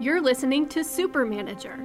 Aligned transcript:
You're 0.00 0.20
listening 0.20 0.68
to 0.68 0.84
Super 0.84 1.26
Manager, 1.26 1.76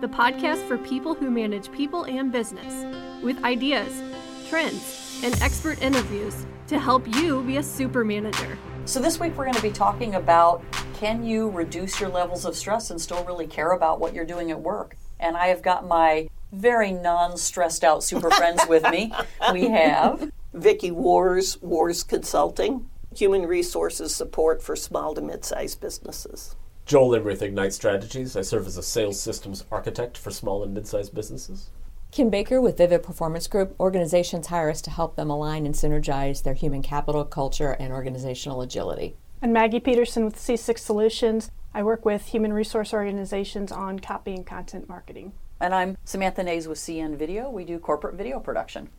the 0.00 0.06
podcast 0.06 0.68
for 0.68 0.78
people 0.78 1.14
who 1.16 1.32
manage 1.32 1.72
people 1.72 2.04
and 2.04 2.30
business, 2.30 2.84
with 3.24 3.42
ideas, 3.42 4.04
trends, 4.48 5.20
and 5.24 5.34
expert 5.42 5.82
interviews 5.82 6.46
to 6.68 6.78
help 6.78 7.12
you 7.16 7.42
be 7.42 7.56
a 7.56 7.62
super 7.64 8.04
manager. 8.04 8.56
So, 8.84 9.00
this 9.00 9.18
week 9.18 9.36
we're 9.36 9.46
going 9.46 9.56
to 9.56 9.62
be 9.62 9.72
talking 9.72 10.14
about 10.14 10.62
can 10.94 11.24
you 11.24 11.50
reduce 11.50 12.00
your 12.00 12.08
levels 12.08 12.44
of 12.44 12.54
stress 12.54 12.92
and 12.92 13.00
still 13.00 13.24
really 13.24 13.48
care 13.48 13.72
about 13.72 13.98
what 13.98 14.14
you're 14.14 14.24
doing 14.24 14.52
at 14.52 14.60
work? 14.60 14.96
And 15.18 15.36
I 15.36 15.48
have 15.48 15.62
got 15.62 15.88
my 15.88 16.28
very 16.52 16.92
non 16.92 17.36
stressed 17.36 17.82
out 17.82 18.04
super 18.04 18.30
friends 18.30 18.62
with 18.68 18.84
me. 18.92 19.12
We 19.52 19.70
have 19.70 20.30
Vicki 20.54 20.92
Wors, 20.92 21.60
Wors 21.60 22.04
Consulting, 22.04 22.88
Human 23.16 23.44
Resources 23.44 24.14
Support 24.14 24.62
for 24.62 24.76
Small 24.76 25.16
to 25.16 25.20
Mid-sized 25.20 25.80
Businesses. 25.80 26.54
Joel 26.86 27.16
Emery 27.16 27.34
Ignite 27.34 27.72
Strategies. 27.72 28.36
I 28.36 28.42
serve 28.42 28.68
as 28.68 28.76
a 28.76 28.82
sales 28.82 29.20
systems 29.20 29.64
architect 29.72 30.16
for 30.16 30.30
small 30.30 30.62
and 30.62 30.72
mid-sized 30.72 31.12
businesses. 31.12 31.70
Kim 32.12 32.30
Baker 32.30 32.60
with 32.60 32.78
Vivid 32.78 33.02
Performance 33.02 33.48
Group. 33.48 33.74
Organizations 33.80 34.46
hire 34.46 34.70
us 34.70 34.80
to 34.82 34.90
help 34.90 35.16
them 35.16 35.28
align 35.28 35.66
and 35.66 35.74
synergize 35.74 36.44
their 36.44 36.54
human 36.54 36.82
capital, 36.82 37.24
culture, 37.24 37.72
and 37.72 37.92
organizational 37.92 38.62
agility. 38.62 39.16
And 39.42 39.52
Maggie 39.52 39.80
Peterson 39.80 40.24
with 40.24 40.36
C6 40.36 40.78
Solutions. 40.78 41.50
I 41.74 41.82
work 41.82 42.04
with 42.04 42.26
human 42.26 42.52
resource 42.52 42.94
organizations 42.94 43.72
on 43.72 43.98
copy 43.98 44.32
and 44.32 44.46
content 44.46 44.88
marketing. 44.88 45.32
And 45.58 45.74
I'm 45.74 45.98
Samantha 46.04 46.44
Naes 46.44 46.68
with 46.68 46.78
CN 46.78 47.16
Video. 47.16 47.50
We 47.50 47.64
do 47.64 47.80
corporate 47.80 48.14
video 48.14 48.38
production. 48.38 48.90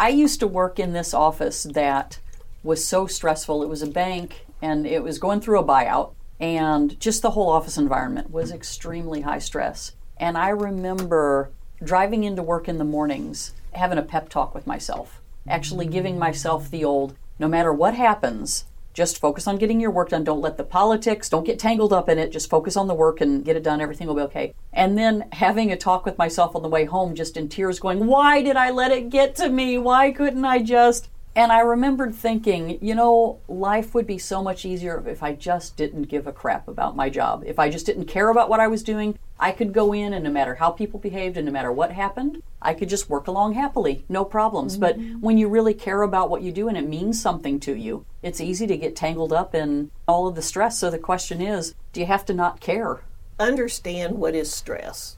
I 0.00 0.08
used 0.08 0.40
to 0.40 0.48
work 0.48 0.80
in 0.80 0.94
this 0.94 1.14
office 1.14 1.62
that 1.62 2.18
was 2.64 2.84
so 2.84 3.06
stressful. 3.06 3.62
It 3.62 3.68
was 3.68 3.82
a 3.82 3.86
bank 3.86 4.46
and 4.60 4.84
it 4.84 5.04
was 5.04 5.20
going 5.20 5.40
through 5.40 5.60
a 5.60 5.64
buyout 5.64 6.14
and 6.44 6.98
just 7.00 7.22
the 7.22 7.30
whole 7.30 7.48
office 7.48 7.78
environment 7.78 8.30
was 8.30 8.52
extremely 8.52 9.22
high 9.22 9.38
stress. 9.38 9.92
And 10.18 10.36
I 10.36 10.50
remember 10.50 11.50
driving 11.82 12.24
into 12.24 12.42
work 12.42 12.68
in 12.68 12.78
the 12.78 12.84
mornings, 12.84 13.54
having 13.72 13.98
a 13.98 14.02
pep 14.02 14.28
talk 14.28 14.54
with 14.54 14.66
myself, 14.66 15.20
actually 15.48 15.86
giving 15.86 16.18
myself 16.18 16.70
the 16.70 16.84
old 16.84 17.16
no 17.38 17.48
matter 17.48 17.72
what 17.72 17.94
happens, 17.94 18.64
just 18.92 19.18
focus 19.18 19.48
on 19.48 19.56
getting 19.56 19.80
your 19.80 19.90
work 19.90 20.10
done. 20.10 20.22
Don't 20.22 20.40
let 20.40 20.56
the 20.56 20.62
politics, 20.62 21.28
don't 21.28 21.44
get 21.44 21.58
tangled 21.58 21.92
up 21.92 22.08
in 22.08 22.16
it. 22.16 22.30
Just 22.30 22.48
focus 22.48 22.76
on 22.76 22.86
the 22.86 22.94
work 22.94 23.20
and 23.20 23.44
get 23.44 23.56
it 23.56 23.64
done. 23.64 23.80
Everything 23.80 24.06
will 24.06 24.14
be 24.14 24.22
okay. 24.22 24.54
And 24.72 24.96
then 24.96 25.26
having 25.32 25.72
a 25.72 25.76
talk 25.76 26.04
with 26.04 26.16
myself 26.16 26.54
on 26.54 26.62
the 26.62 26.68
way 26.68 26.84
home, 26.84 27.16
just 27.16 27.36
in 27.36 27.48
tears, 27.48 27.80
going, 27.80 28.06
Why 28.06 28.40
did 28.40 28.56
I 28.56 28.70
let 28.70 28.92
it 28.92 29.10
get 29.10 29.34
to 29.36 29.48
me? 29.48 29.78
Why 29.78 30.12
couldn't 30.12 30.44
I 30.44 30.62
just? 30.62 31.08
And 31.36 31.50
I 31.50 31.60
remembered 31.60 32.14
thinking, 32.14 32.78
you 32.80 32.94
know, 32.94 33.40
life 33.48 33.92
would 33.92 34.06
be 34.06 34.18
so 34.18 34.40
much 34.40 34.64
easier 34.64 35.02
if 35.08 35.22
I 35.22 35.32
just 35.32 35.76
didn't 35.76 36.04
give 36.04 36.28
a 36.28 36.32
crap 36.32 36.68
about 36.68 36.94
my 36.94 37.10
job. 37.10 37.42
If 37.44 37.58
I 37.58 37.70
just 37.70 37.86
didn't 37.86 38.04
care 38.04 38.28
about 38.28 38.48
what 38.48 38.60
I 38.60 38.68
was 38.68 38.84
doing, 38.84 39.18
I 39.38 39.50
could 39.50 39.72
go 39.72 39.92
in 39.92 40.12
and 40.12 40.22
no 40.22 40.30
matter 40.30 40.54
how 40.54 40.70
people 40.70 41.00
behaved 41.00 41.36
and 41.36 41.46
no 41.46 41.52
matter 41.52 41.72
what 41.72 41.90
happened, 41.90 42.40
I 42.62 42.72
could 42.72 42.88
just 42.88 43.10
work 43.10 43.26
along 43.26 43.54
happily, 43.54 44.04
no 44.08 44.24
problems. 44.24 44.78
Mm-hmm. 44.78 44.80
But 44.80 45.20
when 45.20 45.36
you 45.36 45.48
really 45.48 45.74
care 45.74 46.02
about 46.02 46.30
what 46.30 46.42
you 46.42 46.52
do 46.52 46.68
and 46.68 46.78
it 46.78 46.88
means 46.88 47.20
something 47.20 47.58
to 47.60 47.74
you, 47.74 48.06
it's 48.22 48.40
easy 48.40 48.68
to 48.68 48.76
get 48.76 48.94
tangled 48.94 49.32
up 49.32 49.56
in 49.56 49.90
all 50.06 50.28
of 50.28 50.36
the 50.36 50.42
stress. 50.42 50.78
So 50.78 50.88
the 50.88 50.98
question 50.98 51.42
is, 51.42 51.74
do 51.92 51.98
you 51.98 52.06
have 52.06 52.24
to 52.26 52.34
not 52.34 52.60
care? 52.60 53.02
Understand 53.40 54.18
what 54.18 54.36
is 54.36 54.52
stress. 54.52 55.16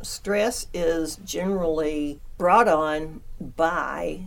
Stress 0.00 0.68
is 0.72 1.16
generally 1.24 2.20
brought 2.38 2.68
on 2.68 3.22
by 3.40 4.20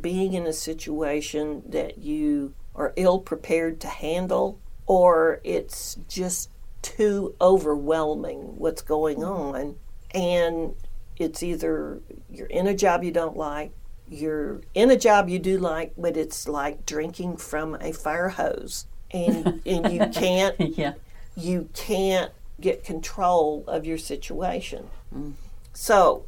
being 0.00 0.34
in 0.34 0.46
a 0.46 0.52
situation 0.52 1.62
that 1.68 1.98
you 1.98 2.54
are 2.74 2.92
ill 2.96 3.18
prepared 3.18 3.80
to 3.80 3.88
handle, 3.88 4.60
or 4.86 5.40
it's 5.42 5.96
just 6.08 6.50
too 6.82 7.34
overwhelming 7.40 8.56
what's 8.58 8.82
going 8.82 9.24
on. 9.24 9.76
And 10.12 10.74
it's 11.16 11.42
either 11.42 12.00
you're 12.30 12.46
in 12.46 12.66
a 12.66 12.74
job 12.74 13.02
you 13.02 13.10
don't 13.10 13.36
like, 13.36 13.72
you're 14.08 14.60
in 14.74 14.90
a 14.90 14.96
job 14.96 15.28
you 15.28 15.38
do 15.38 15.58
like, 15.58 15.94
but 15.96 16.16
it's 16.16 16.46
like 16.46 16.86
drinking 16.86 17.38
from 17.38 17.76
a 17.80 17.92
fire 17.92 18.28
hose. 18.28 18.86
And, 19.10 19.62
and 19.66 19.92
you 19.92 20.06
can't 20.12 20.76
yeah. 20.76 20.94
you 21.36 21.68
can't 21.74 22.32
get 22.60 22.84
control 22.84 23.64
of 23.66 23.86
your 23.86 23.98
situation. 23.98 24.88
Mm. 25.14 25.34
So, 25.72 26.24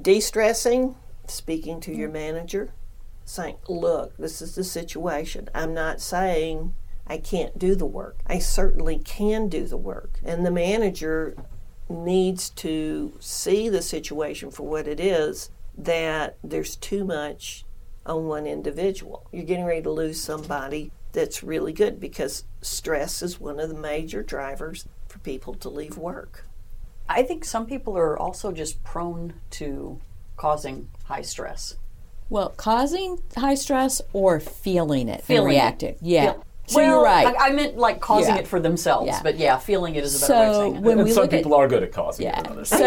de-stressing, 0.00 0.94
speaking 1.26 1.80
to 1.80 1.94
your 1.94 2.10
manager, 2.10 2.72
saying, 3.24 3.56
look, 3.68 4.16
this 4.16 4.42
is 4.42 4.54
the 4.54 4.64
situation. 4.64 5.48
I'm 5.54 5.74
not 5.74 6.00
saying 6.00 6.74
I 7.06 7.18
can't 7.18 7.58
do 7.58 7.74
the 7.74 7.86
work. 7.86 8.18
I 8.26 8.38
certainly 8.38 8.98
can 8.98 9.48
do 9.48 9.66
the 9.66 9.76
work. 9.76 10.20
And 10.24 10.44
the 10.44 10.50
manager 10.50 11.36
needs 11.88 12.50
to 12.50 13.12
see 13.20 13.68
the 13.68 13.82
situation 13.82 14.50
for 14.50 14.66
what 14.66 14.86
it 14.86 15.00
is 15.00 15.50
that 15.76 16.36
there's 16.42 16.76
too 16.76 17.04
much 17.04 17.64
on 18.06 18.26
one 18.26 18.46
individual. 18.46 19.26
You're 19.32 19.44
getting 19.44 19.64
ready 19.64 19.82
to 19.82 19.90
lose 19.90 20.20
somebody 20.20 20.92
that's 21.12 21.42
really 21.42 21.72
good 21.72 22.00
because 22.00 22.44
stress 22.62 23.22
is 23.22 23.40
one 23.40 23.58
of 23.58 23.68
the 23.68 23.74
major 23.74 24.22
drivers 24.22 24.86
for 25.08 25.18
people 25.18 25.54
to 25.54 25.68
leave 25.68 25.96
work. 25.96 26.44
I 27.08 27.22
think 27.24 27.44
some 27.44 27.66
people 27.66 27.98
are 27.98 28.16
also 28.16 28.52
just 28.52 28.84
prone 28.84 29.34
to 29.50 30.00
causing 30.36 30.88
high 31.04 31.22
stress. 31.22 31.76
Well, 32.30 32.50
causing 32.56 33.20
high 33.36 33.56
stress 33.56 34.00
or 34.12 34.40
feeling 34.40 35.08
it 35.08 35.22
feeling 35.22 35.40
and 35.42 35.46
reacting. 35.50 35.88
It. 35.90 35.98
Yeah. 36.00 36.32
Feel- 36.32 36.44
so 36.66 36.76
well, 36.76 36.86
you're 36.86 37.02
right. 37.02 37.26
I, 37.26 37.48
I 37.48 37.50
meant 37.50 37.76
like 37.78 37.98
causing 38.00 38.36
Yeah. 38.36 38.42
it 38.42 38.46
for 38.46 38.60
themselves, 38.60 39.08
Yeah. 39.08 39.18
but 39.24 39.36
yeah, 39.38 39.58
feeling 39.58 39.96
it 39.96 40.04
is 40.04 40.14
a 40.14 40.20
better 40.20 40.32
So 40.32 40.38
way 40.38 40.46
of 40.46 40.54
saying 40.54 40.76
it. 40.76 40.82
when 40.82 40.98
and 40.98 41.04
we 41.08 41.10
some 41.12 41.22
look 41.24 41.32
at- 41.32 41.36
people 41.38 41.54
are 41.54 41.66
good 41.66 41.82
at 41.82 41.90
causing 41.90 42.26
Yeah. 42.26 42.38
it 42.38 42.44
than 42.44 42.52
others. 42.52 42.68
So, 42.68 42.76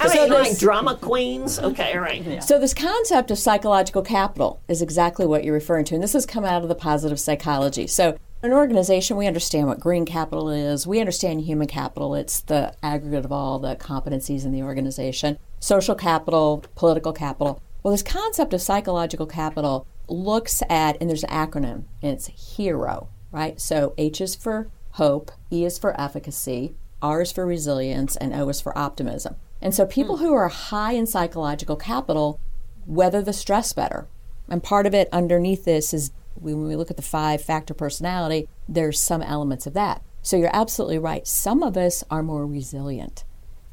I 0.00 0.08
So 0.08 0.14
mean, 0.22 0.32
like 0.32 0.58
drama 0.58 0.96
queens. 0.96 1.58
Okay, 1.58 1.92
all 1.92 2.00
right. 2.00 2.42
So, 2.42 2.58
this 2.58 2.72
concept 2.72 3.30
of 3.30 3.38
psychological 3.38 4.00
capital 4.00 4.60
is 4.68 4.80
exactly 4.80 5.26
what 5.26 5.44
you're 5.44 5.52
referring 5.52 5.84
to. 5.84 5.96
And 5.96 6.02
this 6.02 6.14
has 6.14 6.24
come 6.24 6.46
out 6.46 6.62
of 6.62 6.70
the 6.70 6.74
positive 6.74 7.20
psychology. 7.20 7.86
So, 7.86 8.16
an 8.42 8.52
organization, 8.54 9.18
we 9.18 9.26
understand 9.26 9.66
what 9.66 9.80
green 9.80 10.06
capital 10.06 10.48
is. 10.48 10.86
We 10.86 10.98
understand 11.00 11.42
human 11.42 11.66
capital. 11.66 12.14
It's 12.14 12.40
the 12.40 12.72
aggregate 12.82 13.26
of 13.26 13.32
all 13.32 13.58
the 13.58 13.76
competencies 13.76 14.46
in 14.46 14.52
the 14.52 14.62
organization. 14.62 15.36
Social 15.60 15.94
capital, 15.94 16.64
political 16.74 17.12
capital. 17.12 17.60
Well, 17.82 17.92
this 17.92 18.02
concept 18.02 18.52
of 18.52 18.60
psychological 18.60 19.26
capital 19.26 19.86
looks 20.08 20.62
at, 20.68 20.96
and 21.00 21.08
there's 21.08 21.24
an 21.24 21.30
acronym, 21.30 21.84
and 22.02 22.12
it's 22.12 22.56
HERO, 22.56 23.08
right? 23.30 23.60
So, 23.60 23.94
H 23.96 24.20
is 24.20 24.34
for 24.34 24.68
hope, 24.92 25.30
E 25.52 25.64
is 25.64 25.78
for 25.78 25.98
efficacy, 26.00 26.74
R 27.00 27.22
is 27.22 27.30
for 27.30 27.46
resilience, 27.46 28.16
and 28.16 28.34
O 28.34 28.48
is 28.48 28.60
for 28.60 28.76
optimism. 28.76 29.36
And 29.60 29.74
so, 29.74 29.86
people 29.86 30.18
hmm. 30.18 30.24
who 30.24 30.34
are 30.34 30.48
high 30.48 30.92
in 30.92 31.06
psychological 31.06 31.76
capital 31.76 32.40
weather 32.86 33.22
the 33.22 33.32
stress 33.32 33.72
better. 33.72 34.08
And 34.48 34.62
part 34.62 34.86
of 34.86 34.94
it 34.94 35.08
underneath 35.12 35.64
this 35.64 35.92
is 35.92 36.10
when 36.34 36.66
we 36.66 36.76
look 36.76 36.90
at 36.90 36.96
the 36.96 37.02
five 37.02 37.42
factor 37.42 37.74
personality, 37.74 38.48
there's 38.68 38.98
some 38.98 39.22
elements 39.22 39.66
of 39.66 39.74
that. 39.74 40.02
So 40.22 40.36
you're 40.36 40.54
absolutely 40.54 40.98
right. 40.98 41.26
Some 41.26 41.62
of 41.62 41.76
us 41.76 42.02
are 42.10 42.22
more 42.22 42.46
resilient. 42.46 43.24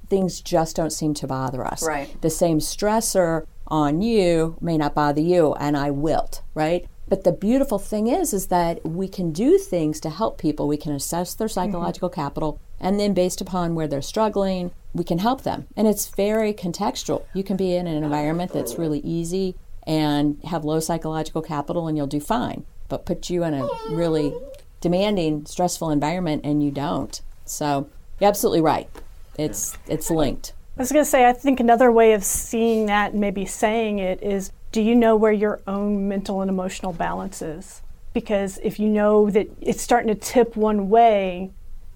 Things 0.09 0.41
just 0.41 0.75
don't 0.75 0.91
seem 0.91 1.13
to 1.15 1.27
bother 1.27 1.65
us. 1.65 1.83
Right. 1.83 2.21
The 2.21 2.29
same 2.29 2.59
stressor 2.59 3.45
on 3.67 4.01
you 4.01 4.57
may 4.61 4.77
not 4.77 4.93
bother 4.93 5.21
you, 5.21 5.53
and 5.55 5.75
I 5.75 5.91
wilt, 5.91 6.41
right? 6.53 6.85
But 7.07 7.23
the 7.23 7.31
beautiful 7.31 7.77
thing 7.77 8.07
is, 8.07 8.33
is 8.33 8.47
that 8.47 8.83
we 8.85 9.07
can 9.07 9.31
do 9.31 9.57
things 9.57 9.99
to 10.01 10.09
help 10.09 10.37
people. 10.37 10.67
We 10.67 10.77
can 10.77 10.91
assess 10.91 11.33
their 11.33 11.47
mm-hmm. 11.47 11.53
psychological 11.53 12.09
capital, 12.09 12.59
and 12.79 12.99
then 12.99 13.13
based 13.13 13.41
upon 13.41 13.75
where 13.75 13.87
they're 13.87 14.01
struggling, 14.01 14.71
we 14.93 15.03
can 15.03 15.19
help 15.19 15.43
them. 15.43 15.67
And 15.75 15.87
it's 15.87 16.07
very 16.07 16.53
contextual. 16.53 17.25
You 17.33 17.43
can 17.43 17.57
be 17.57 17.75
in 17.75 17.87
an 17.87 18.03
environment 18.03 18.53
that's 18.53 18.77
really 18.77 18.99
easy 18.99 19.55
and 19.85 20.39
have 20.45 20.65
low 20.65 20.79
psychological 20.79 21.41
capital, 21.41 21.87
and 21.87 21.97
you'll 21.97 22.07
do 22.07 22.19
fine. 22.19 22.65
But 22.87 23.05
put 23.05 23.29
you 23.29 23.43
in 23.43 23.53
a 23.53 23.67
really 23.89 24.33
demanding, 24.81 25.45
stressful 25.45 25.89
environment, 25.89 26.41
and 26.45 26.63
you 26.63 26.71
don't. 26.71 27.19
So 27.45 27.89
you're 28.19 28.29
absolutely 28.29 28.61
right. 28.61 28.89
It's 29.37 29.77
it's 29.87 30.09
linked. 30.09 30.53
I 30.77 30.81
was 30.81 30.91
going 30.91 31.05
to 31.05 31.09
say, 31.09 31.25
I 31.25 31.31
think 31.31 31.61
another 31.61 31.89
way 31.89 32.11
of 32.13 32.23
seeing 32.23 32.87
that 32.87 33.13
and 33.13 33.21
maybe 33.21 33.45
saying 33.45 33.99
it 33.99 34.21
is 34.21 34.51
do 34.73 34.81
you 34.81 34.93
know 34.93 35.15
where 35.15 35.31
your 35.31 35.61
own 35.67 36.09
mental 36.09 36.41
and 36.41 36.49
emotional 36.49 36.91
balance 36.91 37.41
is? 37.41 37.81
Because 38.13 38.59
if 38.61 38.77
you 38.77 38.89
know 38.89 39.29
that 39.29 39.47
it's 39.61 39.81
starting 39.81 40.09
to 40.09 40.15
tip 40.15 40.57
one 40.57 40.89
way, 40.89 41.51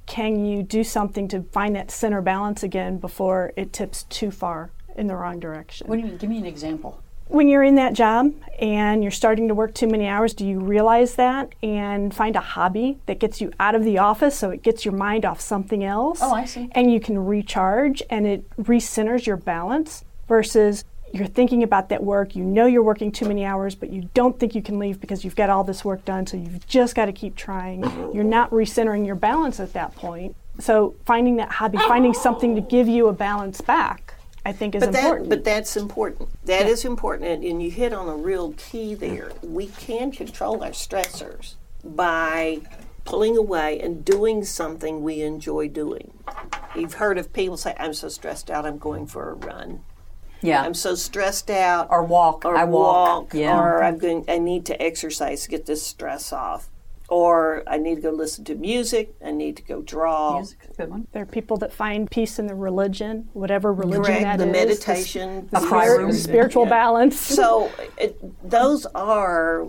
can 0.05 0.45
you 0.45 0.63
do 0.63 0.85
something 0.85 1.27
to 1.27 1.43
find 1.51 1.75
that 1.75 1.91
center 1.91 2.21
balance 2.21 2.63
again 2.63 2.97
before 2.97 3.51
it 3.57 3.73
tips 3.73 4.03
too 4.03 4.31
far 4.31 4.71
in 4.95 5.07
the 5.07 5.15
wrong 5.15 5.41
direction? 5.41 5.87
What 5.87 5.97
do 5.97 6.01
you 6.01 6.07
mean? 6.07 6.17
Give 6.17 6.29
me 6.29 6.37
an 6.37 6.45
example. 6.45 7.03
When 7.29 7.47
you're 7.47 7.63
in 7.63 7.75
that 7.75 7.93
job 7.93 8.33
and 8.59 9.03
you're 9.03 9.11
starting 9.11 9.47
to 9.47 9.55
work 9.55 9.73
too 9.73 9.87
many 9.87 10.07
hours, 10.07 10.33
do 10.33 10.45
you 10.45 10.59
realize 10.59 11.15
that 11.15 11.53
and 11.63 12.13
find 12.13 12.35
a 12.35 12.41
hobby 12.41 12.97
that 13.05 13.19
gets 13.19 13.39
you 13.39 13.51
out 13.59 13.75
of 13.75 13.83
the 13.83 13.99
office 13.99 14.37
so 14.37 14.49
it 14.49 14.63
gets 14.63 14.83
your 14.83 14.95
mind 14.95 15.25
off 15.25 15.39
something 15.39 15.83
else? 15.83 16.19
Oh, 16.21 16.33
I 16.33 16.45
see. 16.45 16.69
And 16.73 16.91
you 16.91 16.99
can 16.99 17.23
recharge 17.23 18.03
and 18.09 18.27
it 18.27 18.49
recenters 18.57 19.25
your 19.25 19.37
balance 19.37 20.03
versus 20.27 20.83
you're 21.13 21.27
thinking 21.27 21.63
about 21.63 21.89
that 21.89 22.03
work, 22.03 22.35
you 22.35 22.43
know 22.43 22.65
you're 22.65 22.83
working 22.83 23.11
too 23.11 23.27
many 23.27 23.45
hours, 23.45 23.73
but 23.75 23.91
you 23.91 24.09
don't 24.13 24.39
think 24.39 24.53
you 24.53 24.61
can 24.61 24.77
leave 24.77 24.99
because 24.99 25.23
you've 25.23 25.35
got 25.35 25.49
all 25.49 25.63
this 25.63 25.83
work 25.83 26.05
done, 26.05 26.27
so 26.27 26.37
you've 26.37 26.65
just 26.67 26.95
got 26.95 27.05
to 27.05 27.13
keep 27.13 27.35
trying. 27.35 27.81
Mm-hmm. 27.81 28.15
You're 28.15 28.23
not 28.23 28.51
recentering 28.51 29.05
your 29.05 29.15
balance 29.15 29.59
at 29.59 29.73
that 29.73 29.95
point. 29.95 30.35
So 30.59 30.95
finding 31.05 31.37
that 31.37 31.49
hobby, 31.51 31.77
finding 31.79 32.13
something 32.13 32.53
to 32.55 32.61
give 32.61 32.87
you 32.87 33.07
a 33.07 33.13
balance 33.13 33.61
back, 33.61 34.15
I 34.49 34.51
think 34.51 34.73
is 34.73 34.79
But 34.79 34.95
important. 34.95 35.29
that, 35.29 35.35
but 35.35 35.43
that's 35.43 35.77
important. 35.77 36.29
That 36.45 36.65
is 36.65 36.83
important, 36.83 37.29
and, 37.29 37.43
and 37.43 37.61
you 37.61 37.69
hit 37.69 37.93
on 37.93 38.09
a 38.09 38.15
real 38.15 38.53
key 38.57 38.95
there. 38.95 39.31
We 39.43 39.67
can 39.67 40.11
control 40.11 40.63
our 40.63 40.71
stressors 40.71 41.53
by 41.83 42.61
pulling 43.05 43.37
away 43.37 43.79
and 43.79 44.03
doing 44.03 44.43
something 44.43 45.03
we 45.03 45.21
enjoy 45.21 45.67
doing. 45.67 46.11
You've 46.75 46.95
heard 46.95 47.19
of 47.19 47.31
people 47.31 47.57
say, 47.57 47.75
"I'm 47.77 47.93
so 47.93 48.09
stressed 48.09 48.49
out, 48.49 48.65
I'm 48.65 48.79
going 48.79 49.05
for 49.05 49.29
a 49.29 49.33
run." 49.35 49.83
Yeah. 50.41 50.63
I'm 50.63 50.73
so 50.73 50.95
stressed 50.95 51.51
out, 51.51 51.87
Or 51.91 52.03
walk. 52.03 52.43
or 52.43 52.55
I 52.55 52.63
walk. 52.63 53.05
walk, 53.25 53.33
Yeah. 53.35 53.55
or 53.55 53.83
I'm 53.83 53.99
mm-hmm. 53.99 54.01
going. 54.01 54.25
I 54.27 54.39
need 54.39 54.65
to 54.65 54.81
exercise 54.81 55.43
to 55.43 55.49
get 55.49 55.67
this 55.67 55.85
stress 55.85 56.33
off, 56.33 56.69
or 57.09 57.63
I 57.67 57.77
need 57.77 57.95
to 57.95 58.01
go 58.01 58.11
listen 58.11 58.45
to 58.45 58.55
music. 58.55 59.15
I 59.23 59.31
need 59.31 59.57
to 59.57 59.63
go 59.63 59.81
draw. 59.81 60.35
Music's 60.35 60.67
a 60.67 60.73
good 60.73 60.89
one. 60.89 61.07
there 61.11 61.23
are 61.23 61.25
people 61.25 61.57
that 61.57 61.73
find 61.73 62.09
peace 62.09 62.39
in 62.39 62.47
the 62.47 62.55
religion, 62.55 63.29
whatever 63.33 63.73
religion 63.73 64.03
Correct. 64.03 64.23
that 64.23 64.37
the 64.37 64.47
is, 64.47 64.51
meditation, 64.51 65.49
A 65.51 65.59
the 65.59 65.67
prayer 65.67 65.97
room. 65.97 66.13
spiritual 66.13 66.63
Yeah. 66.63 66.69
balance. 66.69 67.19
so 67.19 67.71
it, 67.97 68.17
those 68.49 68.85
are 68.87 69.67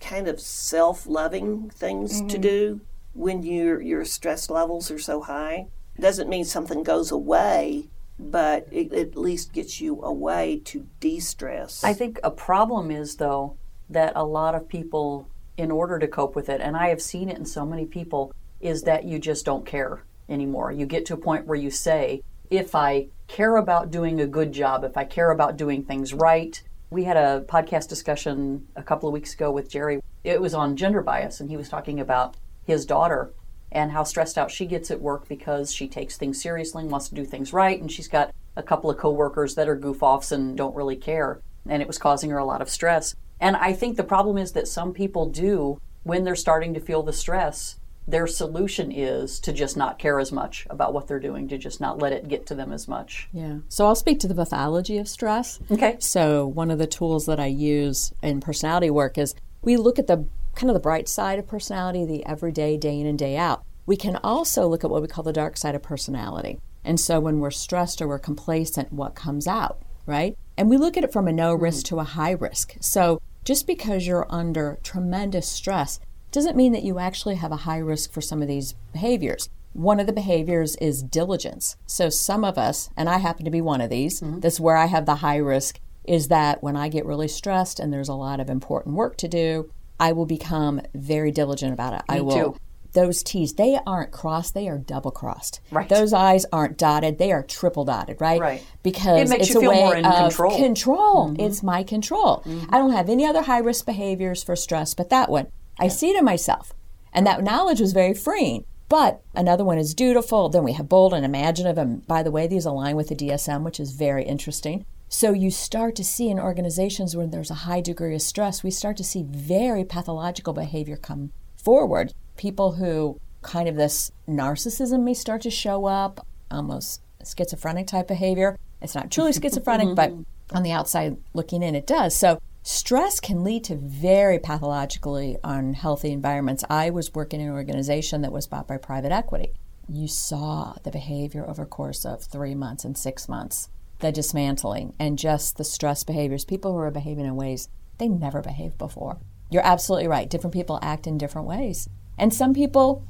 kind 0.00 0.26
of 0.28 0.40
self-loving 0.40 1.70
things 1.70 2.20
to 2.22 2.26
mm-hmm. 2.26 2.40
do 2.40 2.80
when 3.14 3.42
your 3.42 3.80
your 3.80 4.04
stress 4.04 4.50
levels 4.50 4.90
are 4.90 4.98
so 4.98 5.20
high 5.20 5.66
doesn't 6.00 6.28
mean 6.28 6.44
something 6.44 6.82
goes 6.82 7.12
away 7.12 7.88
but 8.18 8.66
it 8.70 8.92
at 8.92 9.16
least 9.16 9.52
gets 9.52 9.80
you 9.80 10.00
a 10.02 10.12
way 10.12 10.60
to 10.64 10.86
de-stress 11.00 11.84
I 11.84 11.92
think 11.92 12.18
a 12.24 12.30
problem 12.30 12.90
is, 12.90 13.16
though, 13.16 13.56
that 13.90 14.12
a 14.16 14.24
lot 14.24 14.54
of 14.54 14.68
people, 14.68 15.28
in 15.56 15.70
order 15.70 15.98
to 15.98 16.08
cope 16.08 16.34
with 16.34 16.48
it, 16.48 16.60
and 16.60 16.76
I 16.76 16.88
have 16.88 17.02
seen 17.02 17.28
it 17.28 17.38
in 17.38 17.44
so 17.44 17.66
many 17.66 17.84
people, 17.84 18.32
is 18.60 18.82
that 18.82 19.04
you 19.04 19.18
just 19.18 19.44
don't 19.44 19.66
care 19.66 20.04
anymore. 20.28 20.72
You 20.72 20.86
get 20.86 21.06
to 21.06 21.14
a 21.14 21.18
point 21.18 21.46
where 21.46 21.58
you 21.58 21.70
say, 21.70 22.22
if 22.50 22.74
I 22.74 23.08
care 23.28 23.56
about 23.56 23.90
doing 23.90 24.20
a 24.20 24.26
good 24.26 24.52
job, 24.52 24.84
if 24.84 24.96
I 24.96 25.04
care 25.04 25.30
about 25.30 25.56
doing 25.56 25.82
things 25.82 26.12
right, 26.14 26.60
we 26.90 27.04
had 27.04 27.16
a 27.16 27.44
podcast 27.48 27.88
discussion 27.88 28.66
a 28.76 28.82
couple 28.82 29.08
of 29.08 29.12
weeks 29.12 29.34
ago 29.34 29.50
with 29.50 29.70
Jerry. 29.70 30.02
It 30.24 30.40
was 30.40 30.54
on 30.54 30.76
gender 30.76 31.02
bias, 31.02 31.40
and 31.40 31.48
he 31.48 31.56
was 31.56 31.68
talking 31.68 31.98
about 31.98 32.36
his 32.64 32.86
daughter 32.86 33.32
and 33.70 33.90
how 33.90 34.04
stressed 34.04 34.36
out 34.36 34.50
she 34.50 34.66
gets 34.66 34.90
at 34.90 35.00
work 35.00 35.26
because 35.28 35.72
she 35.72 35.88
takes 35.88 36.18
things 36.18 36.42
seriously 36.42 36.82
and 36.82 36.90
wants 36.90 37.08
to 37.08 37.14
do 37.14 37.24
things 37.24 37.52
right, 37.52 37.80
and 37.80 37.90
she's 37.90 38.08
got 38.08 38.34
a 38.54 38.62
couple 38.62 38.90
of 38.90 38.98
coworkers 38.98 39.54
that 39.54 39.68
are 39.68 39.74
goof 39.74 40.02
offs 40.02 40.30
and 40.30 40.56
don't 40.56 40.76
really 40.76 40.96
care, 40.96 41.40
and 41.66 41.80
it 41.80 41.88
was 41.88 41.96
causing 41.98 42.28
her 42.28 42.38
a 42.38 42.44
lot 42.44 42.60
of 42.60 42.68
stress. 42.68 43.14
And 43.42 43.56
I 43.56 43.72
think 43.72 43.96
the 43.96 44.04
problem 44.04 44.38
is 44.38 44.52
that 44.52 44.68
some 44.68 44.94
people 44.94 45.26
do, 45.26 45.80
when 46.04 46.22
they're 46.22 46.36
starting 46.36 46.74
to 46.74 46.80
feel 46.80 47.02
the 47.02 47.12
stress, 47.12 47.76
their 48.06 48.28
solution 48.28 48.92
is 48.92 49.40
to 49.40 49.52
just 49.52 49.76
not 49.76 49.98
care 49.98 50.20
as 50.20 50.30
much 50.30 50.64
about 50.70 50.94
what 50.94 51.08
they're 51.08 51.18
doing, 51.18 51.48
to 51.48 51.58
just 51.58 51.80
not 51.80 51.98
let 51.98 52.12
it 52.12 52.28
get 52.28 52.46
to 52.46 52.54
them 52.54 52.72
as 52.72 52.86
much. 52.86 53.28
Yeah. 53.32 53.58
So 53.68 53.84
I'll 53.84 53.96
speak 53.96 54.20
to 54.20 54.28
the 54.28 54.34
pathology 54.34 54.96
of 54.96 55.08
stress. 55.08 55.58
Okay. 55.72 55.96
So 55.98 56.46
one 56.46 56.70
of 56.70 56.78
the 56.78 56.86
tools 56.86 57.26
that 57.26 57.40
I 57.40 57.46
use 57.46 58.12
in 58.22 58.40
personality 58.40 58.90
work 58.90 59.18
is 59.18 59.34
we 59.60 59.76
look 59.76 59.98
at 59.98 60.06
the 60.06 60.24
kind 60.54 60.70
of 60.70 60.74
the 60.74 60.80
bright 60.80 61.08
side 61.08 61.40
of 61.40 61.48
personality, 61.48 62.04
the 62.04 62.24
everyday, 62.24 62.76
day 62.76 63.00
in 63.00 63.06
and 63.06 63.18
day 63.18 63.36
out. 63.36 63.64
We 63.86 63.96
can 63.96 64.16
also 64.22 64.68
look 64.68 64.84
at 64.84 64.90
what 64.90 65.02
we 65.02 65.08
call 65.08 65.24
the 65.24 65.32
dark 65.32 65.56
side 65.56 65.74
of 65.74 65.82
personality. 65.82 66.60
And 66.84 67.00
so 67.00 67.18
when 67.18 67.40
we're 67.40 67.50
stressed 67.50 68.00
or 68.00 68.06
we're 68.06 68.20
complacent, 68.20 68.92
what 68.92 69.16
comes 69.16 69.48
out, 69.48 69.82
right? 70.06 70.36
And 70.56 70.70
we 70.70 70.76
look 70.76 70.96
at 70.96 71.02
it 71.02 71.12
from 71.12 71.26
a 71.26 71.32
no 71.32 71.52
risk 71.54 71.88
hmm. 71.88 71.96
to 71.96 72.00
a 72.00 72.04
high 72.04 72.32
risk. 72.32 72.76
So 72.80 73.20
just 73.44 73.66
because 73.66 74.06
you're 74.06 74.26
under 74.28 74.78
tremendous 74.82 75.48
stress 75.48 76.00
doesn't 76.30 76.56
mean 76.56 76.72
that 76.72 76.82
you 76.82 76.98
actually 76.98 77.34
have 77.36 77.52
a 77.52 77.56
high 77.56 77.78
risk 77.78 78.12
for 78.12 78.20
some 78.20 78.40
of 78.40 78.48
these 78.48 78.74
behaviors. 78.92 79.48
One 79.72 80.00
of 80.00 80.06
the 80.06 80.12
behaviors 80.12 80.76
is 80.76 81.02
diligence. 81.02 81.76
So 81.86 82.08
some 82.08 82.44
of 82.44 82.58
us, 82.58 82.90
and 82.96 83.08
I 83.08 83.18
happen 83.18 83.44
to 83.44 83.50
be 83.50 83.60
one 83.60 83.80
of 83.80 83.90
these, 83.90 84.20
mm-hmm. 84.20 84.40
that's 84.40 84.60
where 84.60 84.76
I 84.76 84.86
have 84.86 85.06
the 85.06 85.16
high 85.16 85.36
risk, 85.36 85.80
is 86.04 86.28
that 86.28 86.62
when 86.62 86.76
I 86.76 86.88
get 86.88 87.06
really 87.06 87.28
stressed 87.28 87.78
and 87.78 87.92
there's 87.92 88.08
a 88.08 88.14
lot 88.14 88.40
of 88.40 88.50
important 88.50 88.96
work 88.96 89.16
to 89.18 89.28
do, 89.28 89.70
I 90.00 90.12
will 90.12 90.26
become 90.26 90.80
very 90.94 91.30
diligent 91.30 91.72
about 91.72 91.94
it. 91.94 92.02
I 92.08 92.20
will 92.20 92.52
too. 92.52 92.60
Those 92.92 93.22
T's, 93.22 93.54
they 93.54 93.78
aren't 93.86 94.12
crossed, 94.12 94.54
they 94.54 94.68
are 94.68 94.78
double 94.78 95.10
crossed. 95.10 95.60
Right. 95.70 95.88
Those 95.88 96.12
I's 96.12 96.44
aren't 96.52 96.78
dotted, 96.78 97.18
they 97.18 97.32
are 97.32 97.42
triple 97.42 97.84
dotted, 97.84 98.20
right? 98.20 98.40
Right. 98.40 98.66
Because 98.82 99.20
It 99.20 99.28
makes 99.28 99.46
it's 99.48 99.54
you 99.54 99.58
a 99.58 99.60
feel 99.62 99.70
way 99.70 99.78
more 99.80 99.96
in 99.96 100.04
of 100.04 100.14
control. 100.14 100.56
control. 100.56 101.28
Mm-hmm. 101.28 101.40
It's 101.40 101.62
my 101.62 101.82
control. 101.82 102.42
Mm-hmm. 102.46 102.74
I 102.74 102.78
don't 102.78 102.92
have 102.92 103.08
any 103.08 103.26
other 103.26 103.42
high 103.42 103.58
risk 103.58 103.86
behaviors 103.86 104.42
for 104.42 104.56
stress 104.56 104.94
but 104.94 105.10
that 105.10 105.28
one. 105.30 105.46
I 105.78 105.88
see 105.88 106.16
in 106.16 106.24
myself. 106.24 106.72
And 107.12 107.26
that 107.26 107.42
knowledge 107.42 107.80
was 107.80 107.92
very 107.92 108.14
freeing. 108.14 108.64
But 108.88 109.22
another 109.34 109.64
one 109.64 109.78
is 109.78 109.94
dutiful. 109.94 110.50
Then 110.50 110.64
we 110.64 110.72
have 110.74 110.88
bold 110.88 111.14
and 111.14 111.24
imaginative. 111.24 111.78
And 111.78 112.06
by 112.06 112.22
the 112.22 112.30
way, 112.30 112.46
these 112.46 112.66
align 112.66 112.94
with 112.94 113.08
the 113.08 113.14
DSM, 113.14 113.62
which 113.62 113.80
is 113.80 113.92
very 113.92 114.24
interesting. 114.24 114.84
So 115.08 115.32
you 115.32 115.50
start 115.50 115.94
to 115.96 116.04
see 116.04 116.28
in 116.28 116.38
organizations 116.38 117.16
when 117.16 117.30
there's 117.30 117.50
a 117.50 117.64
high 117.66 117.80
degree 117.80 118.14
of 118.14 118.22
stress, 118.22 118.62
we 118.62 118.70
start 118.70 118.96
to 118.98 119.04
see 119.04 119.22
very 119.22 119.84
pathological 119.84 120.52
behavior 120.52 120.96
come 120.96 121.32
forward. 121.56 122.12
People 122.42 122.72
who 122.72 123.20
kind 123.42 123.68
of 123.68 123.76
this 123.76 124.10
narcissism 124.28 125.04
may 125.04 125.14
start 125.14 125.42
to 125.42 125.50
show 125.50 125.86
up, 125.86 126.26
almost 126.50 127.00
schizophrenic 127.24 127.86
type 127.86 128.08
behavior. 128.08 128.58
It's 128.80 128.96
not 128.96 129.12
truly 129.12 129.32
schizophrenic, 129.32 129.94
but 129.94 130.12
on 130.52 130.64
the 130.64 130.72
outside 130.72 131.18
looking 131.34 131.62
in, 131.62 131.76
it 131.76 131.86
does. 131.86 132.16
So 132.16 132.40
stress 132.64 133.20
can 133.20 133.44
lead 133.44 133.62
to 133.66 133.76
very 133.76 134.40
pathologically 134.40 135.36
unhealthy 135.44 136.10
environments. 136.10 136.64
I 136.68 136.90
was 136.90 137.14
working 137.14 137.40
in 137.40 137.46
an 137.46 137.54
organization 137.54 138.22
that 138.22 138.32
was 138.32 138.48
bought 138.48 138.66
by 138.66 138.76
private 138.76 139.12
equity. 139.12 139.52
You 139.88 140.08
saw 140.08 140.74
the 140.82 140.90
behavior 140.90 141.48
over 141.48 141.64
course 141.64 142.04
of 142.04 142.24
three 142.24 142.56
months 142.56 142.84
and 142.84 142.98
six 142.98 143.28
months, 143.28 143.68
the 144.00 144.10
dismantling 144.10 144.96
and 144.98 145.16
just 145.16 145.58
the 145.58 145.64
stress 145.64 146.02
behaviors. 146.02 146.44
People 146.44 146.72
who 146.72 146.78
are 146.78 146.90
behaving 146.90 147.24
in 147.24 147.36
ways 147.36 147.68
they 147.98 148.08
never 148.08 148.42
behaved 148.42 148.78
before. 148.78 149.18
You're 149.48 149.64
absolutely 149.64 150.08
right. 150.08 150.28
Different 150.28 150.54
people 150.54 150.80
act 150.82 151.06
in 151.06 151.18
different 151.18 151.46
ways. 151.46 151.88
And 152.18 152.32
some 152.32 152.54
people 152.54 153.04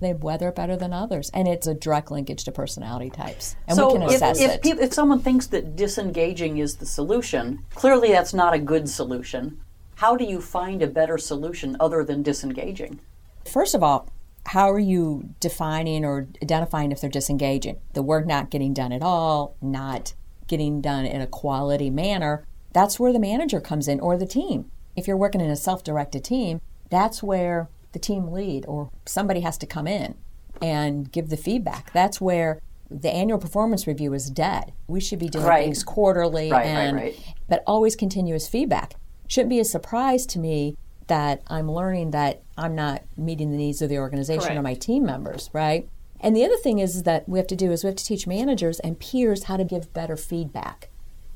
they 0.00 0.14
weather 0.14 0.50
better 0.50 0.76
than 0.76 0.92
others. 0.92 1.30
And 1.32 1.46
it's 1.46 1.66
a 1.66 1.74
direct 1.74 2.10
linkage 2.10 2.44
to 2.44 2.52
personality 2.52 3.10
types. 3.10 3.54
And 3.68 3.76
so 3.76 3.88
we 3.88 3.98
can 3.98 4.02
assess 4.08 4.40
if, 4.40 4.50
it. 4.52 4.62
peop- 4.62 4.80
if 4.80 4.92
someone 4.92 5.20
thinks 5.20 5.46
that 5.48 5.76
disengaging 5.76 6.58
is 6.58 6.76
the 6.76 6.86
solution, 6.86 7.64
clearly 7.74 8.08
that's 8.08 8.34
not 8.34 8.54
a 8.54 8.58
good 8.58 8.88
solution. 8.88 9.60
How 9.96 10.16
do 10.16 10.24
you 10.24 10.40
find 10.40 10.82
a 10.82 10.86
better 10.86 11.18
solution 11.18 11.76
other 11.78 12.02
than 12.02 12.22
disengaging? 12.22 13.00
First 13.44 13.74
of 13.74 13.82
all, 13.82 14.08
how 14.46 14.70
are 14.70 14.78
you 14.78 15.34
defining 15.38 16.04
or 16.04 16.28
identifying 16.42 16.90
if 16.90 17.00
they're 17.00 17.10
disengaging? 17.10 17.78
The 17.92 18.02
work 18.02 18.26
not 18.26 18.50
getting 18.50 18.72
done 18.72 18.92
at 18.92 19.02
all, 19.02 19.56
not 19.60 20.14
getting 20.46 20.80
done 20.80 21.04
in 21.04 21.20
a 21.20 21.26
quality 21.26 21.90
manner. 21.90 22.44
That's 22.72 22.98
where 22.98 23.12
the 23.12 23.18
manager 23.18 23.60
comes 23.60 23.86
in 23.86 24.00
or 24.00 24.16
the 24.16 24.26
team. 24.26 24.70
If 24.96 25.06
you're 25.06 25.16
working 25.16 25.42
in 25.42 25.50
a 25.50 25.56
self 25.56 25.84
directed 25.84 26.24
team, 26.24 26.60
that's 26.88 27.22
where 27.22 27.68
the 27.92 27.98
team 27.98 28.30
lead 28.30 28.64
or 28.66 28.90
somebody 29.06 29.40
has 29.40 29.58
to 29.58 29.66
come 29.66 29.86
in 29.86 30.14
and 30.62 31.10
give 31.10 31.28
the 31.28 31.36
feedback. 31.36 31.92
That's 31.92 32.20
where 32.20 32.60
the 32.90 33.10
annual 33.10 33.38
performance 33.38 33.86
review 33.86 34.12
is 34.14 34.30
dead. 34.30 34.72
We 34.88 35.00
should 35.00 35.18
be 35.18 35.28
doing 35.28 35.44
Right. 35.44 35.64
things 35.64 35.84
quarterly 35.84 36.50
Right, 36.50 36.66
and 36.66 36.96
right. 36.96 37.18
but 37.48 37.62
always 37.66 37.94
continuous 37.96 38.48
feedback. 38.48 38.94
Shouldn't 39.28 39.50
be 39.50 39.60
a 39.60 39.64
surprise 39.64 40.26
to 40.26 40.38
me 40.38 40.76
that 41.06 41.42
I'm 41.48 41.70
learning 41.70 42.10
that 42.12 42.42
I'm 42.56 42.74
not 42.74 43.02
meeting 43.16 43.50
the 43.50 43.56
needs 43.56 43.80
of 43.82 43.88
the 43.88 43.98
organization 43.98 44.56
or 44.56 44.62
my 44.62 44.74
team 44.74 45.04
members, 45.04 45.50
right? 45.52 45.88
And 46.20 46.36
the 46.36 46.44
other 46.44 46.56
thing 46.56 46.78
is 46.80 47.04
that 47.04 47.28
we 47.28 47.38
have 47.38 47.46
to 47.48 47.56
do 47.56 47.70
is 47.72 47.82
we 47.82 47.88
have 47.88 47.96
to 47.96 48.04
teach 48.04 48.26
managers 48.26 48.78
and 48.80 48.98
peers 48.98 49.44
how 49.44 49.56
to 49.56 49.64
give 49.64 49.92
better 49.92 50.16
feedback 50.16 50.88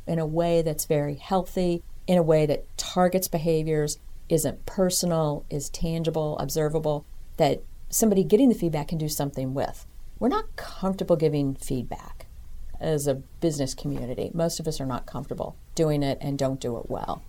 in 0.07 0.19
a 0.19 0.27
way 0.27 0.61
that's 0.61 0.85
very 0.85 1.15
healthy, 1.15 1.83
in 2.07 2.19
a 2.19 2.23
way 2.23 2.47
that 2.47 2.65
targets 2.77 3.27
behaviors, 3.29 3.99
isn't 4.29 4.67
personal, 4.67 5.45
is 5.51 5.69
tangible, 5.71 6.39
observable, 6.39 7.05
that 7.37 7.63
somebody 7.91 8.25
getting 8.25 8.49
the 8.49 8.55
feedback 8.55 8.89
can 8.89 8.99
do 8.99 9.09
something 9.09 9.55
with. 9.55 9.87
We're 10.19 10.29
not 10.29 10.57
comfortable 10.57 11.17
giving 11.17 11.55
feedback 11.55 12.27
as 12.81 13.07
a 13.07 13.15
business 13.15 13.75
community. 13.75 14.31
Most 14.35 14.61
of 14.61 14.67
us 14.69 14.81
are 14.81 14.87
not 14.87 15.07
comfortable 15.07 15.57
doing 15.75 16.03
it 16.03 16.19
and 16.21 16.39
don't 16.39 16.61
do 16.61 16.77
it 16.79 16.89
well. 16.91 17.23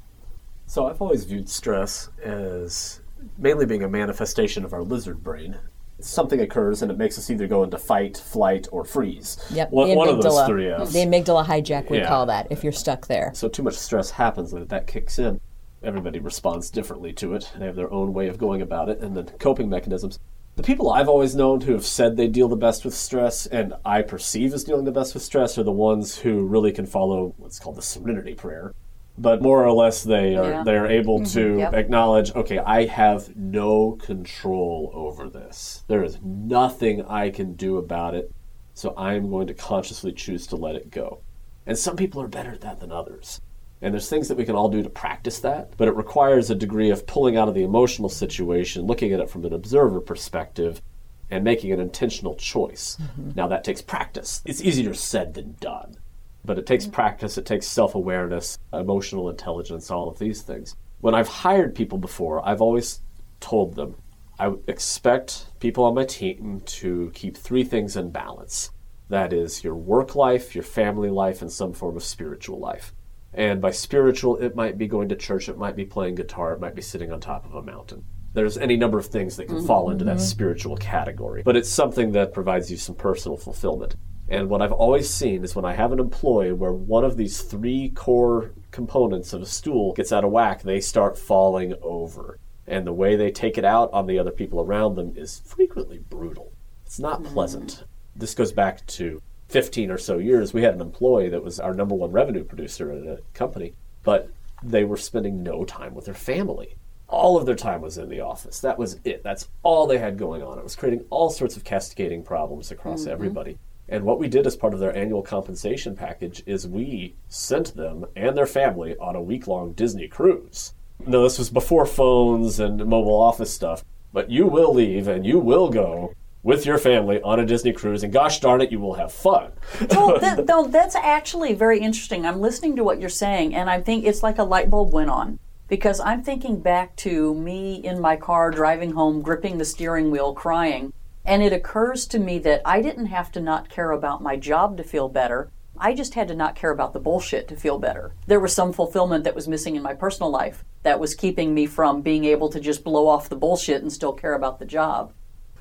So 0.68 0.88
I've 0.88 1.02
always 1.02 1.26
viewed 1.26 1.50
stress 1.50 2.10
as 2.24 3.02
mainly 3.38 3.66
being 3.66 3.84
a 3.84 3.90
manifestation 3.90 4.64
of 4.66 4.74
our 4.74 4.82
lizard 4.84 5.24
brain. 5.24 5.58
Something 6.00 6.42
occurs 6.42 6.82
and 6.82 6.92
it 6.92 6.98
makes 6.98 7.18
us 7.18 7.30
either 7.30 7.48
go 7.48 7.64
into 7.64 7.78
fight, 7.78 8.18
flight, 8.18 8.68
or 8.72 8.84
freeze. 8.84 9.38
Yep, 9.52 9.72
One, 9.72 9.96
one 9.96 10.10
of 10.10 10.22
those 10.22 10.46
three 10.46 10.70
Fs. 10.70 10.92
The 10.94 11.00
amygdala 11.00 11.46
hijack, 11.46 11.90
we 11.90 12.00
Yeah. 12.00 12.08
call 12.08 12.26
that, 12.26 12.48
if 12.50 12.64
you're 12.64 12.74
stuck 12.74 13.08
there. 13.08 13.32
So 13.34 13.48
too 13.48 13.64
much 13.64 13.76
stress 13.76 14.12
happens 14.12 14.52
that 14.52 14.70
that 14.70 14.88
kicks 14.88 15.20
in. 15.20 15.40
Everybody 15.86 16.20
responds 16.20 16.70
differently 16.70 17.14
to 17.14 17.34
it. 17.36 17.52
They 17.58 17.66
have 17.66 17.76
their 17.76 17.92
own 17.94 18.14
way 18.14 18.28
of 18.28 18.38
going 18.38 18.62
about 18.62 18.90
it 18.90 19.00
and 19.00 19.16
then 19.16 19.26
coping 19.40 19.70
mechanisms. 19.70 20.20
The 20.56 20.64
people 20.64 20.90
I've 20.92 21.10
always 21.10 21.36
known 21.36 21.62
who 21.62 21.74
have 21.74 21.86
said 21.86 22.16
they 22.16 22.28
deal 22.28 22.48
the 22.48 22.56
best 22.56 22.86
with 22.86 22.94
stress 22.94 23.46
and 23.46 23.74
I 23.86 24.02
perceive 24.02 24.54
as 24.54 24.64
dealing 24.64 24.86
the 24.86 24.92
best 24.92 25.14
with 25.14 25.22
stress 25.24 25.58
are 25.58 25.64
the 25.64 25.72
ones 25.72 26.18
who 26.18 26.46
really 26.46 26.72
can 26.72 26.86
follow 26.86 27.34
what's 27.38 27.60
called 27.60 27.76
the 27.76 27.82
serenity 27.82 28.34
prayer. 28.36 28.74
but 29.18 29.42
more 29.42 29.64
or 29.66 29.72
less 29.72 30.04
they 30.04 30.36
are 30.36 30.50
Yeah. 30.52 30.64
they 30.64 30.76
are 30.76 30.88
able 30.88 31.20
mm-hmm. 31.20 31.40
to 31.40 31.58
Yep. 31.60 31.74
acknowledge, 31.74 32.36
okay, 32.36 32.58
I 32.60 32.86
have 32.86 33.34
no 33.38 33.94
control 33.94 34.92
over 34.94 35.30
this. 35.30 35.84
There 35.88 36.04
is 36.04 36.20
nothing 36.22 37.02
I 37.06 37.30
can 37.30 37.54
do 37.54 37.78
about 37.78 38.14
it, 38.14 38.30
so 38.74 38.94
I'm 38.98 39.30
going 39.30 39.48
to 39.48 39.54
consciously 39.54 40.12
choose 40.12 40.48
to 40.48 40.58
let 40.58 40.76
it 40.76 40.92
go. 40.92 41.20
And 41.66 41.78
some 41.78 41.96
people 41.96 42.22
are 42.22 42.28
better 42.28 42.52
at 42.52 42.62
that 42.62 42.82
than 42.82 42.92
others. 42.92 43.40
And 43.82 43.94
there's 43.94 44.10
things 44.10 44.28
that 44.30 44.38
we 44.38 44.46
can 44.46 44.56
all 44.56 44.70
do 44.70 44.82
to 44.82 44.90
practice 44.90 45.40
that, 45.40 45.74
but 45.78 45.88
it 45.88 45.96
requires 45.96 46.50
a 46.50 46.56
degree 46.56 46.90
of 46.90 47.06
pulling 47.06 47.38
out 47.38 47.48
of 47.48 47.54
the 47.54 47.64
emotional 47.64 48.10
situation, 48.10 48.86
looking 48.86 49.12
at 49.12 49.20
it 49.20 49.30
from 49.30 49.46
an 49.46 49.54
observer 49.54 50.00
perspective, 50.00 50.82
and 51.30 51.44
making 51.44 51.72
an 51.72 51.80
intentional 51.80 52.36
choice. 52.36 52.98
Mm-hmm. 53.02 53.32
Now, 53.36 53.48
that 53.48 53.64
takes 53.64 53.82
practice. 53.82 54.42
It's 54.46 54.62
easier 54.62 54.94
said 54.94 55.34
than 55.34 55.56
done, 55.60 55.96
but 56.44 56.58
it 56.58 56.66
takes 56.66 56.86
mm-hmm. 56.86 56.94
practice, 56.94 57.38
it 57.38 57.46
takes 57.46 57.68
self 57.68 57.96
awareness, 57.96 58.58
emotional 58.72 59.30
intelligence, 59.30 59.92
all 59.92 60.08
of 60.08 60.20
these 60.20 60.42
things. 60.42 60.76
When 61.02 61.16
I've 61.16 61.28
hired 61.28 61.76
people 61.76 61.98
before, 61.98 62.48
I've 62.48 62.62
always 62.62 63.02
told 63.40 63.76
them 63.76 63.96
I 64.40 64.54
expect 64.68 65.48
people 65.60 65.84
on 65.84 65.96
my 65.96 66.06
team 66.06 66.62
to 66.66 67.12
keep 67.14 67.38
three 67.38 67.64
things 67.64 67.96
in 67.96 68.12
balance 68.12 68.72
that 69.10 69.34
is, 69.34 69.64
your 69.64 69.76
work 69.76 70.16
life, 70.16 70.56
your 70.56 70.64
family 70.64 71.10
life, 71.10 71.42
and 71.42 71.52
some 71.52 71.74
form 71.74 71.96
of 71.96 72.04
spiritual 72.04 72.60
life. 72.60 72.94
And 73.36 73.62
by 73.62 73.72
spiritual, 73.72 74.38
it 74.38 74.56
might 74.56 74.78
be 74.78 74.88
going 74.88 75.10
to 75.10 75.16
church, 75.16 75.50
it 75.50 75.58
might 75.58 75.76
be 75.76 75.86
playing 75.86 76.16
guitar, 76.16 76.54
it 76.54 76.62
might 76.62 76.74
be 76.74 76.82
sitting 76.82 77.12
on 77.12 77.20
top 77.20 77.46
of 77.46 77.54
a 77.54 77.62
mountain. 77.62 78.06
There's 78.34 78.58
any 78.58 78.78
number 78.78 78.98
of 78.98 79.06
things 79.06 79.36
that 79.36 79.48
can 79.48 79.58
mm-hmm. 79.58 79.68
fall 79.68 79.90
into 79.92 80.06
that 80.06 80.18
mm-hmm. 80.18 80.26
spiritual 80.26 80.78
category, 80.78 81.44
but 81.44 81.58
it's 81.58 81.70
something 81.70 82.14
that 82.14 82.34
provides 82.34 82.72
you 82.72 82.78
some 82.78 82.96
personal 82.96 83.38
fulfillment. 83.38 83.96
And 84.28 84.50
what 84.50 84.62
I've 84.62 84.72
always 84.72 85.10
seen 85.10 85.44
is 85.44 85.56
when 85.56 85.66
I 85.66 85.74
have 85.74 85.92
an 85.92 86.00
employee 86.00 86.54
where 86.54 86.74
one 86.74 87.04
of 87.04 87.18
these 87.18 87.42
three 87.42 87.90
core 87.90 88.52
components 88.72 89.34
of 89.34 89.42
a 89.42 89.46
stool 89.46 89.94
gets 89.94 90.12
out 90.12 90.24
of 90.24 90.32
whack, 90.32 90.64
they 90.64 90.80
start 90.80 91.18
falling 91.18 91.76
over. 91.82 92.40
And 92.68 92.88
the 92.88 92.94
way 92.94 93.16
they 93.16 93.32
take 93.32 93.58
it 93.58 93.66
out 93.66 93.92
on 93.94 94.08
the 94.08 94.18
other 94.18 94.32
people 94.32 94.62
around 94.62 94.96
them 94.96 95.14
is 95.16 95.42
frequently 95.46 96.00
brutal. 96.00 96.52
It's 96.86 97.00
not 97.00 97.22
mm-hmm. 97.22 97.34
pleasant. 97.34 97.84
This 98.16 98.34
goes 98.34 98.52
back 98.52 98.86
to 98.88 99.22
15 99.56 99.90
or 99.90 99.98
so 99.98 100.18
years. 100.18 100.54
We 100.54 100.64
had 100.64 100.74
an 100.74 100.82
employee 100.82 101.30
that 101.30 101.42
was 101.42 101.62
our 101.62 101.74
number 101.74 101.96
one 101.96 102.12
revenue 102.12 102.44
producer 102.44 102.92
at 102.92 103.08
a 103.08 103.22
company, 103.34 103.74
but 104.04 104.30
they 104.62 104.84
were 104.84 104.98
spending 104.98 105.44
no 105.44 105.64
time 105.64 105.96
with 105.96 106.04
their 106.04 106.14
family. 106.14 106.76
All 107.08 107.38
of 107.38 107.46
their 107.46 107.56
time 107.56 107.80
was 107.80 107.98
in 107.98 108.10
the 108.10 108.20
office. 108.20 108.60
That 108.60 108.78
was 108.78 109.00
it. 109.06 109.24
That's 109.24 109.48
all 109.64 109.88
they 109.88 109.98
had 109.98 110.18
going 110.18 110.44
on. 110.44 110.58
It 110.58 110.64
was 110.66 110.76
creating 110.76 111.06
all 111.10 111.30
sorts 111.30 111.56
of 111.56 111.64
cascading 111.64 112.24
problems 112.24 112.70
across 112.70 113.04
mm-hmm. 113.04 113.12
everybody. 113.12 113.58
And 113.88 114.04
what 114.04 114.20
we 114.20 114.28
did 114.28 114.46
as 114.46 114.58
part 114.58 114.74
of 114.74 114.82
their 114.82 114.94
annual 114.94 115.22
compensation 115.22 115.96
package 115.96 116.44
is 116.46 116.68
we 116.68 117.16
sent 117.30 117.78
them 117.78 118.06
and 118.14 118.36
their 118.36 118.46
family 118.46 118.98
on 118.98 119.16
a 119.16 119.22
week 119.22 119.48
long 119.48 119.72
Disney 119.72 120.10
cruise. 120.10 120.74
No, 121.08 121.24
this 121.24 121.40
was 121.40 121.50
before 121.50 121.86
phones 121.86 122.60
and 122.60 122.86
mobile 122.86 123.22
office 123.22 123.54
stuff, 123.54 123.86
but 124.12 124.30
you 124.30 124.48
will 124.48 124.74
leave 124.74 125.08
and 125.08 125.26
you 125.26 125.40
will 125.40 125.70
go 125.70 126.14
with 126.46 126.64
your 126.64 126.78
family 126.78 127.20
on 127.24 127.40
a 127.40 127.46
Disney 127.46 127.74
cruise, 127.74 128.04
and 128.04 128.14
gosh 128.14 128.40
darn 128.40 128.62
it, 128.62 128.72
you 128.72 128.80
will 128.80 128.94
have 128.94 129.12
fun. 129.12 129.52
well, 129.90 130.20
that, 130.22 130.46
no, 130.46 130.68
that's 130.68 130.96
actually 130.96 131.54
very 131.54 131.80
interesting. 131.80 132.24
I'm 132.24 132.40
listening 132.40 132.76
to 132.76 132.84
what 132.84 133.02
you're 133.02 133.10
saying, 133.10 133.56
and 133.56 133.68
I 133.68 133.82
think 133.82 134.06
it's 134.06 134.22
like 134.22 134.38
a 134.38 134.44
light 134.44 134.70
bulb 134.70 134.94
went 134.94 135.10
on 135.10 135.40
because 135.68 136.00
I'm 136.00 136.22
thinking 136.22 136.60
back 136.60 136.96
to 136.98 137.34
me 137.34 137.78
in 137.84 138.00
my 138.00 138.16
car 138.16 138.52
driving 138.52 138.92
home, 138.92 139.24
gripping 139.24 139.58
the 139.58 139.66
steering 139.66 140.12
wheel, 140.12 140.36
crying. 140.36 140.94
And 141.26 141.42
it 141.42 141.52
occurs 141.52 142.06
to 142.08 142.20
me 142.20 142.38
that 142.40 142.62
I 142.64 142.84
didn't 142.84 143.08
have 143.08 143.32
to 143.32 143.42
not 143.42 143.68
care 143.68 143.90
about 143.90 144.22
my 144.22 144.36
job 144.36 144.78
to 144.78 144.84
feel 144.84 145.10
better. 145.10 145.50
I 145.80 145.96
just 145.96 146.14
had 146.14 146.28
to 146.28 146.36
not 146.36 146.56
care 146.56 146.70
about 146.70 146.94
the 146.94 147.00
bullshit 147.00 147.48
to 147.48 147.56
feel 147.56 147.80
better. 147.80 148.14
There 148.28 148.40
was 148.40 148.54
some 148.54 148.72
fulfillment 148.72 149.24
that 149.24 149.34
was 149.34 149.48
missing 149.48 149.76
in 149.76 149.82
my 149.82 149.96
personal 149.96 150.30
life 150.30 150.64
that 150.84 151.00
was 151.00 151.16
keeping 151.16 151.56
me 151.56 151.66
from 151.66 152.04
being 152.04 152.24
able 152.26 152.50
to 152.50 152.60
just 152.60 152.84
blow 152.84 153.08
off 153.08 153.30
the 153.30 153.36
bullshit 153.36 153.82
and 153.82 153.92
still 153.92 154.14
care 154.14 154.36
about 154.36 154.60
the 154.60 154.66
job. 154.66 155.12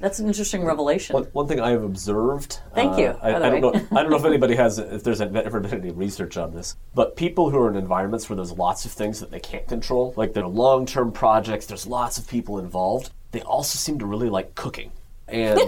That's 0.00 0.18
an 0.18 0.26
interesting 0.26 0.64
revelation. 0.64 1.14
One, 1.14 1.24
one 1.32 1.46
thing 1.46 1.60
I 1.60 1.70
have 1.70 1.82
observed. 1.82 2.60
Thank 2.74 2.94
uh, 2.94 2.96
you, 2.96 3.06
I, 3.22 3.34
I 3.34 3.38
don't 3.38 3.60
know. 3.60 3.74
I 3.96 4.02
don't 4.02 4.10
know 4.10 4.16
if 4.16 4.24
anybody 4.34 4.54
has, 4.56 4.78
if 4.78 5.04
there's 5.04 5.20
ever 5.20 5.60
been 5.60 5.80
any 5.80 5.90
research 5.92 6.36
on 6.36 6.52
this, 6.52 6.76
but 6.94 7.16
people 7.16 7.50
who 7.50 7.58
are 7.58 7.70
in 7.70 7.76
environments 7.76 8.28
where 8.28 8.36
there's 8.36 8.52
lots 8.52 8.84
of 8.84 8.92
things 8.92 9.20
that 9.20 9.30
they 9.30 9.40
can't 9.40 9.66
control, 9.68 10.12
like 10.16 10.34
they're 10.34 10.46
long-term 10.46 11.12
projects, 11.12 11.66
there's 11.66 11.86
lots 11.86 12.18
of 12.18 12.28
people 12.28 12.58
involved. 12.58 13.10
They 13.30 13.42
also 13.42 13.78
seem 13.78 13.98
to 14.00 14.06
really 14.06 14.28
like 14.28 14.54
cooking, 14.54 14.92
and 15.28 15.58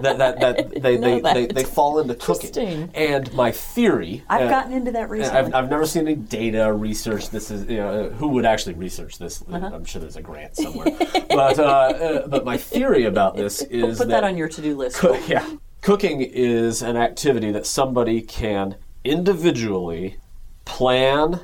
that, 0.00 0.18
that, 0.18 0.40
that 0.40 0.70
they, 0.82 0.96
they, 0.96 1.20
know 1.20 1.34
they, 1.34 1.46
they 1.46 1.64
fall 1.64 1.98
into 1.98 2.14
cooking. 2.14 2.90
And 2.94 3.32
my 3.32 3.50
theory, 3.50 4.22
I've 4.28 4.42
uh, 4.42 4.50
gotten 4.50 4.72
into 4.72 4.92
that 4.92 5.08
recently. 5.08 5.38
I've, 5.38 5.54
I've 5.54 5.70
never 5.70 5.86
seen 5.86 6.06
any 6.06 6.16
data 6.16 6.72
research. 6.72 7.30
This 7.30 7.50
is 7.50 7.68
you 7.68 7.78
know, 7.78 8.10
who 8.10 8.28
would 8.28 8.44
actually 8.44 8.74
research 8.74 9.18
this. 9.18 9.42
Uh-huh. 9.50 9.70
I'm 9.72 9.84
sure 9.84 10.00
there's 10.00 10.16
a 10.16 10.22
grant 10.22 10.56
somewhere. 10.56 10.90
but 11.28 11.58
uh, 11.58 11.62
uh, 11.62 12.26
but 12.28 12.44
my 12.44 12.56
theory 12.56 13.04
about 13.04 13.36
this 13.36 13.62
is 13.70 13.98
Put 13.98 14.08
that 14.08 14.24
on 14.24 14.36
your 14.36 14.48
to-do 14.48 14.76
list. 14.76 14.96
Coo- 14.96 15.18
yeah, 15.26 15.48
cooking 15.80 16.20
is 16.20 16.82
an 16.82 16.96
activity 16.96 17.50
that 17.52 17.66
somebody 17.66 18.20
can 18.20 18.76
individually 19.04 20.18
plan, 20.64 21.40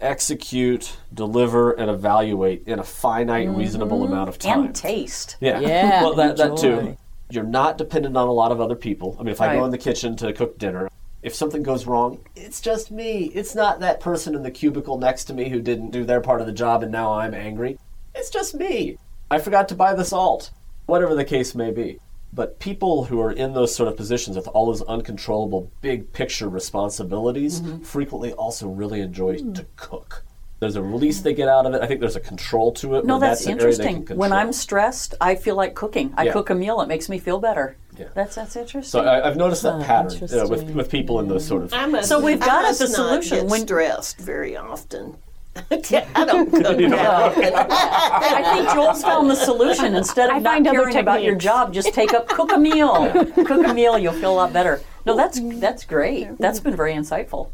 execute, 0.00 0.96
deliver, 1.12 1.72
and 1.72 1.90
evaluate 1.90 2.64
in 2.66 2.78
a 2.78 2.84
finite, 2.84 3.48
mm-hmm. 3.48 3.58
reasonable 3.58 4.04
amount 4.04 4.28
of 4.28 4.38
time. 4.38 4.66
and 4.66 4.74
taste. 4.74 5.36
Yeah. 5.40 5.60
Yeah, 5.60 6.02
well, 6.02 6.14
that, 6.14 6.36
that 6.36 6.56
too. 6.56 6.96
You're 7.30 7.44
not 7.44 7.78
dependent 7.78 8.16
on 8.16 8.26
a 8.26 8.32
lot 8.32 8.50
of 8.50 8.60
other 8.60 8.74
people. 8.74 9.16
I 9.18 9.22
mean, 9.22 9.32
if 9.32 9.40
I 9.40 9.54
go 9.54 9.64
in 9.64 9.70
the 9.70 9.78
kitchen 9.78 10.16
to 10.16 10.32
cook 10.32 10.58
dinner, 10.58 10.90
if 11.22 11.34
something 11.34 11.62
goes 11.62 11.86
wrong, 11.86 12.18
it's 12.34 12.60
just 12.60 12.90
me. 12.90 13.26
It's 13.34 13.54
not 13.54 13.80
that 13.80 14.00
person 14.00 14.34
in 14.34 14.42
the 14.42 14.50
cubicle 14.50 14.98
next 14.98 15.24
to 15.24 15.34
me 15.34 15.48
who 15.48 15.60
didn't 15.60 15.90
do 15.90 16.04
their 16.04 16.20
part 16.20 16.40
of 16.40 16.46
the 16.46 16.52
job 16.52 16.82
and 16.82 16.90
now 16.90 17.12
I'm 17.12 17.34
angry. 17.34 17.78
It's 18.14 18.30
just 18.30 18.54
me. 18.54 18.98
I 19.30 19.38
forgot 19.38 19.68
to 19.68 19.74
buy 19.74 19.94
the 19.94 20.04
salt. 20.04 20.50
Whatever 20.86 21.14
the 21.14 21.24
case 21.24 21.54
may 21.54 21.70
be. 21.70 22.00
But 22.32 22.60
people 22.60 23.04
who 23.04 23.20
are 23.20 23.32
in 23.32 23.54
those 23.54 23.74
sort 23.74 23.88
of 23.88 23.96
positions 23.96 24.36
with 24.36 24.46
all 24.48 24.66
those 24.66 24.82
uncontrollable 24.82 25.70
big 25.80 26.12
picture 26.12 26.48
responsibilities 26.48 27.60
Mm-hmm. 27.60 27.82
frequently 27.82 28.32
also 28.32 28.68
really 28.68 29.00
enjoy 29.00 29.38
to 29.38 29.66
cook. 29.76 30.24
There's 30.60 30.76
a 30.76 30.82
release 30.82 31.20
they 31.22 31.32
get 31.32 31.48
out 31.48 31.64
of 31.66 31.72
it. 31.74 31.80
I 31.80 31.86
think 31.86 32.00
there's 32.00 32.16
a 32.16 32.20
control 32.20 32.70
to 32.74 32.96
it. 32.96 33.06
No, 33.06 33.18
where 33.18 33.30
that's, 33.30 33.46
an 33.46 33.52
interesting. 33.52 34.04
When 34.14 34.30
I'm 34.32 34.52
stressed, 34.52 35.14
I 35.20 35.34
feel 35.34 35.56
like 35.56 35.74
cooking. 35.74 36.12
I 36.18 36.24
Yeah. 36.24 36.32
cook 36.32 36.50
a 36.50 36.54
meal; 36.54 36.82
it 36.82 36.86
makes 36.86 37.08
me 37.08 37.18
feel 37.18 37.38
better. 37.40 37.76
Yeah. 37.98 38.08
That's 38.14 38.34
that's 38.34 38.56
interesting. 38.56 38.90
So 38.90 39.00
I, 39.00 39.26
I've 39.26 39.36
noticed 39.38 39.62
that 39.62 39.74
Ah, 39.80 39.82
pattern 39.84 40.28
you 40.28 40.36
know, 40.36 40.46
with 40.48 40.64
with 40.74 40.90
people 40.90 41.18
in 41.20 41.28
those 41.28 41.46
sort 41.46 41.62
of. 41.62 41.72
I 41.72 41.86
must, 41.86 42.08
So 42.10 42.20
we've 42.20 42.38
got 42.38 42.64
it, 42.64 42.68
must 42.68 42.78
the 42.80 42.86
not 42.88 42.94
solution. 42.94 43.38
Get 43.38 43.46
When- 43.50 43.60
stressed 43.62 44.18
very 44.20 44.54
often. 44.56 45.16
I 45.70 46.24
don't 46.24 46.50
cook 46.50 46.62
that 46.62 47.06
often. 47.06 47.54
I 47.54 48.54
think 48.54 48.68
Joel's 48.70 49.02
found 49.02 49.28
the 49.28 49.34
solution. 49.34 49.96
Instead 49.96 50.30
of 50.30 50.36
I 50.36 50.38
not 50.38 50.52
find 50.52 50.68
other 50.68 50.78
caring 50.78 50.96
about 50.98 51.22
your 51.22 51.34
techniques. 51.34 51.44
job, 51.44 51.74
just 51.74 51.92
take 51.92 52.14
up 52.14 52.28
cook 52.28 52.52
a 52.52 52.58
meal. 52.58 53.10
cook 53.46 53.66
a 53.66 53.74
meal, 53.74 53.98
you'll 53.98 54.12
feel 54.12 54.32
a 54.32 54.34
lot 54.34 54.52
better. 54.52 54.80
No, 55.04 55.16
that's 55.16 55.40
that's 55.58 55.84
great. 55.84 56.38
That's 56.38 56.60
been 56.60 56.76
very 56.76 56.94
insightful. 56.94 57.50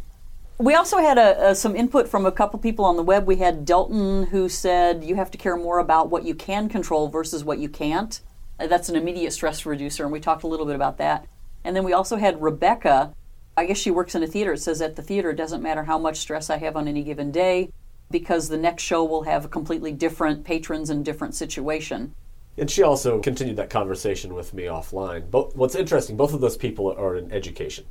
We 0.58 0.74
also 0.74 0.98
had 0.98 1.18
a, 1.18 1.50
a, 1.50 1.54
some 1.54 1.76
input 1.76 2.08
from 2.08 2.24
a 2.24 2.32
couple 2.32 2.58
people 2.58 2.84
on 2.84 2.96
the 2.96 3.02
web. 3.02 3.26
We 3.26 3.36
had 3.36 3.64
Delton 3.64 4.26
who 4.26 4.48
said 4.48 5.04
you 5.04 5.14
have 5.16 5.30
to 5.32 5.38
care 5.38 5.56
more 5.56 5.78
about 5.78 6.10
what 6.10 6.24
you 6.24 6.34
can 6.34 6.68
control 6.68 7.08
versus 7.08 7.44
what 7.44 7.58
you 7.58 7.68
can't. 7.68 8.20
Uh, 8.58 8.66
That's 8.66 8.88
an 8.88 8.96
immediate 8.96 9.32
stress 9.32 9.66
reducer, 9.66 10.04
and 10.04 10.12
we 10.12 10.20
talked 10.20 10.44
a 10.44 10.46
little 10.46 10.64
bit 10.66 10.74
about 10.74 10.98
that. 10.98 11.26
And 11.64 11.74
then 11.74 11.84
we 11.84 11.92
also 11.92 12.16
had 12.16 12.42
Rebecca. 12.42 13.12
I 13.56 13.64
guess 13.64 13.78
she 13.78 13.90
works 13.90 14.14
in 14.14 14.22
a 14.22 14.26
theater. 14.26 14.52
It 14.52 14.60
says 14.60 14.80
at 14.80 14.96
the 14.96 15.02
theater, 15.02 15.30
it 15.30 15.36
doesn't 15.36 15.62
matter 15.62 15.84
how 15.84 15.98
much 15.98 16.18
stress 16.18 16.50
I 16.50 16.58
have 16.58 16.76
on 16.76 16.88
any 16.88 17.02
given 17.02 17.30
day 17.30 17.70
because 18.10 18.48
the 18.48 18.58
next 18.58 18.82
show 18.82 19.04
will 19.04 19.22
have 19.22 19.50
completely 19.50 19.92
different 19.92 20.44
patrons 20.44 20.90
and 20.90 21.04
different 21.04 21.34
situation. 21.34 22.14
And 22.58 22.70
she 22.70 22.82
also 22.82 23.20
continued 23.20 23.56
that 23.56 23.70
conversation 23.70 24.34
with 24.34 24.54
me 24.54 24.64
offline. 24.64 25.30
But 25.30 25.56
what's 25.56 25.74
interesting, 25.74 26.16
both 26.16 26.32
of 26.32 26.40
those 26.40 26.56
people 26.56 26.92
are 26.92 27.16
in 27.16 27.30
education. 27.32 27.84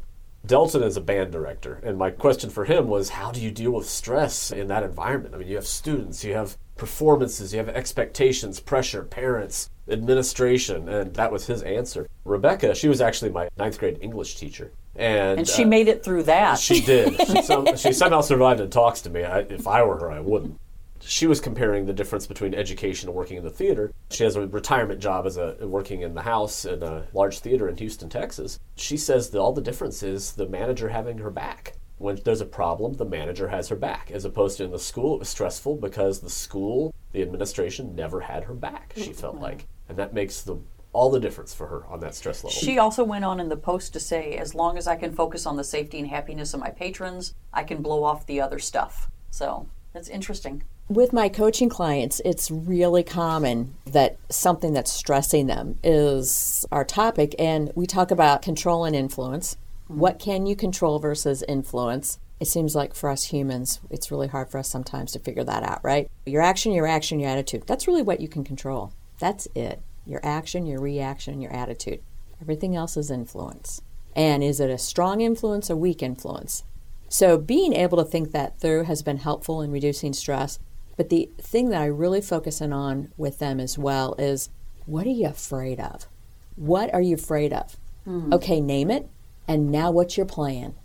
Delton 0.45 0.83
is 0.83 0.95
a 0.95 1.01
band 1.01 1.31
director, 1.31 1.81
and 1.83 1.97
my 1.97 2.11
question 2.11 2.51
for 2.51 2.65
him 2.65 2.87
was, 2.87 3.09
how 3.09 3.31
do 3.31 3.41
you 3.41 3.49
deal 3.49 3.71
with 3.71 3.89
stress 3.89 4.51
in 4.51 4.67
that 4.67 4.83
environment? 4.83 5.33
I 5.33 5.39
mean, 5.39 5.47
you 5.47 5.55
have 5.55 5.65
students, 5.65 6.23
you 6.23 6.33
have 6.33 6.55
performances, 6.75 7.51
you 7.51 7.57
have 7.57 7.69
expectations, 7.69 8.59
pressure, 8.59 9.03
parents, 9.03 9.71
administration, 9.89 10.87
and 10.87 11.15
that 11.15 11.31
was 11.31 11.47
his 11.47 11.63
answer. 11.63 12.07
Rebecca, 12.25 12.75
she 12.75 12.87
was 12.87 13.01
actually 13.01 13.31
my 13.31 13.49
ninth 13.57 13.79
grade 13.79 13.97
English 14.01 14.35
teacher, 14.35 14.71
and 14.95 15.39
And 15.39 15.47
she 15.47 15.63
uh, 15.63 15.67
made 15.67 15.87
it 15.87 16.03
through 16.03 16.23
that. 16.23 16.59
She 16.59 16.81
did. 16.81 17.15
She, 17.25 17.41
some, 17.41 17.75
she 17.75 17.91
somehow 17.91 18.21
survived 18.21 18.59
and 18.59 18.71
talks 18.71 19.01
to 19.01 19.09
me. 19.09 19.23
I, 19.23 19.39
if 19.39 19.67
I 19.67 19.83
were 19.83 19.97
her, 19.97 20.11
I 20.11 20.19
wouldn't. 20.19 20.59
She 21.01 21.27
was 21.27 21.41
comparing 21.41 21.85
the 21.85 21.93
difference 21.93 22.27
between 22.27 22.53
education 22.53 23.09
and 23.09 23.15
working 23.15 23.37
in 23.37 23.43
the 23.43 23.49
theater. 23.49 23.91
She 24.09 24.23
has 24.23 24.35
a 24.35 24.47
retirement 24.47 24.99
job 24.99 25.25
as 25.25 25.37
a 25.37 25.55
working 25.61 26.01
in 26.01 26.15
the 26.15 26.21
house 26.21 26.65
in 26.65 26.81
a 26.81 27.07
large 27.13 27.39
theater 27.39 27.67
in 27.67 27.77
Houston, 27.77 28.09
Texas. 28.09 28.59
She 28.75 28.97
says 28.97 29.29
that 29.29 29.39
all 29.39 29.53
the 29.53 29.61
difference 29.61 30.01
is 30.01 30.33
the 30.33 30.47
manager 30.47 30.89
having 30.89 31.17
her 31.19 31.29
back. 31.29 31.73
When 31.97 32.19
there's 32.23 32.41
a 32.41 32.45
problem, 32.45 32.93
the 32.93 33.05
manager 33.05 33.47
has 33.47 33.69
her 33.69 33.75
back. 33.75 34.11
As 34.11 34.25
opposed 34.25 34.57
to 34.57 34.65
in 34.65 34.71
the 34.71 34.79
school, 34.79 35.15
it 35.15 35.19
was 35.19 35.29
stressful 35.29 35.77
because 35.77 36.19
the 36.19 36.29
school, 36.29 36.93
the 37.11 37.21
administration, 37.21 37.95
never 37.95 38.19
had 38.19 38.43
her 38.45 38.53
back. 38.53 38.93
She 38.95 39.13
felt 39.13 39.37
like, 39.37 39.67
and 39.87 39.97
that 39.97 40.13
makes 40.13 40.41
the 40.41 40.57
all 40.95 41.11
the 41.11 41.19
difference 41.19 41.53
for 41.53 41.67
her 41.67 41.85
on 41.87 41.99
that 41.99 42.15
stress 42.15 42.41
level. 42.41 42.57
She 42.57 42.79
also 42.79 43.03
went 43.03 43.25
on 43.25 43.41
in 43.41 43.49
the 43.49 43.57
post 43.57 43.91
to 43.93 43.99
say, 43.99 44.37
as 44.37 44.55
long 44.55 44.77
as 44.77 44.87
I 44.87 44.95
can 44.95 45.11
focus 45.13 45.45
on 45.45 45.57
the 45.57 45.63
safety 45.63 45.99
and 45.99 46.07
happiness 46.07 46.53
of 46.53 46.61
my 46.61 46.69
patrons, 46.69 47.33
I 47.53 47.63
can 47.63 47.81
blow 47.81 48.05
off 48.05 48.25
the 48.25 48.39
other 48.39 48.59
stuff. 48.59 49.09
So 49.29 49.67
that's 49.93 50.07
interesting. 50.07 50.63
With 50.87 51.11
my 51.11 51.27
coaching 51.27 51.67
clients, 51.67 52.21
it's 52.23 52.49
really 52.49 53.03
common 53.03 53.75
that 53.85 54.17
something 54.29 54.71
that's 54.71 54.91
stressing 54.91 55.47
them 55.47 55.77
is 55.83 56.65
our 56.71 56.85
topic. 56.85 57.35
And 57.37 57.73
we 57.75 57.85
talk 57.85 58.09
about 58.09 58.41
control 58.41 58.85
and 58.85 58.95
influence. 58.95 59.57
What 59.87 60.17
can 60.17 60.45
you 60.45 60.55
control 60.55 60.99
versus 60.99 61.43
influence? 61.47 62.19
It 62.39 62.47
seems 62.47 62.73
like 62.73 62.93
for 62.93 63.09
us 63.09 63.25
humans, 63.25 63.81
it's 63.89 64.11
really 64.11 64.27
hard 64.27 64.49
for 64.49 64.59
us 64.59 64.69
sometimes 64.69 65.11
to 65.11 65.19
figure 65.19 65.43
that 65.43 65.63
out, 65.63 65.83
right? 65.83 66.09
Your 66.25 66.41
action, 66.41 66.71
your 66.71 66.87
action, 66.87 67.19
your 67.19 67.29
attitude. 67.29 67.63
That's 67.67 67.87
really 67.87 68.01
what 68.01 68.21
you 68.21 68.29
can 68.29 68.45
control. 68.45 68.93
That's 69.19 69.47
it. 69.55 69.81
Your 70.05 70.19
action, 70.23 70.65
your 70.65 70.79
reaction, 70.81 71.41
your 71.41 71.53
attitude. 71.53 72.01
Everything 72.41 72.75
else 72.75 72.97
is 72.97 73.09
influence. 73.09 73.81
And 74.15 74.43
is 74.43 74.59
it 74.59 74.69
a 74.69 74.77
strong 74.77 75.21
influence, 75.21 75.69
a 75.69 75.75
weak 75.75 76.01
influence? 76.03 76.63
So 77.09 77.37
being 77.37 77.73
able 77.73 77.97
to 77.97 78.09
think 78.09 78.31
that 78.31 78.59
through 78.59 78.83
has 78.83 79.01
been 79.01 79.17
helpful 79.17 79.61
in 79.61 79.71
reducing 79.71 80.13
stress. 80.13 80.59
But 80.97 81.09
the 81.09 81.29
thing 81.39 81.69
that 81.69 81.81
I 81.81 81.85
really 81.87 82.21
focus 82.21 82.61
in 82.61 82.71
on 82.71 83.11
with 83.17 83.39
them 83.39 83.59
as 83.59 83.77
well 83.77 84.15
is 84.17 84.49
what 84.85 85.05
are 85.05 85.09
you 85.11 85.27
afraid 85.27 85.79
of? 85.79 86.07
What 86.55 86.93
are 86.93 87.01
you 87.01 87.15
afraid 87.15 87.51
of? 87.51 87.75
Hmm. 88.05 88.31
Okay, 88.33 88.61
name 88.61 88.89
it. 88.91 89.09
And 89.47 89.71
now 89.71 89.91
what's 89.91 90.17
your 90.17 90.25
plan? 90.25 90.75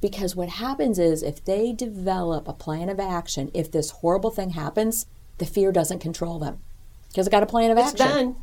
Because 0.00 0.34
what 0.34 0.48
happens 0.48 0.98
is 0.98 1.22
if 1.22 1.44
they 1.44 1.72
develop 1.72 2.48
a 2.48 2.52
plan 2.52 2.88
of 2.88 2.98
action, 2.98 3.50
if 3.54 3.70
this 3.70 3.90
horrible 3.90 4.30
thing 4.30 4.50
happens, 4.50 5.06
the 5.38 5.46
fear 5.46 5.70
doesn't 5.70 6.00
control 6.00 6.38
them. 6.40 6.58
Because 7.08 7.28
I 7.28 7.30
got 7.30 7.42
a 7.44 7.46
plan 7.46 7.70
of 7.70 7.78
It's 7.78 7.92
action. 7.92 8.06
done. 8.06 8.36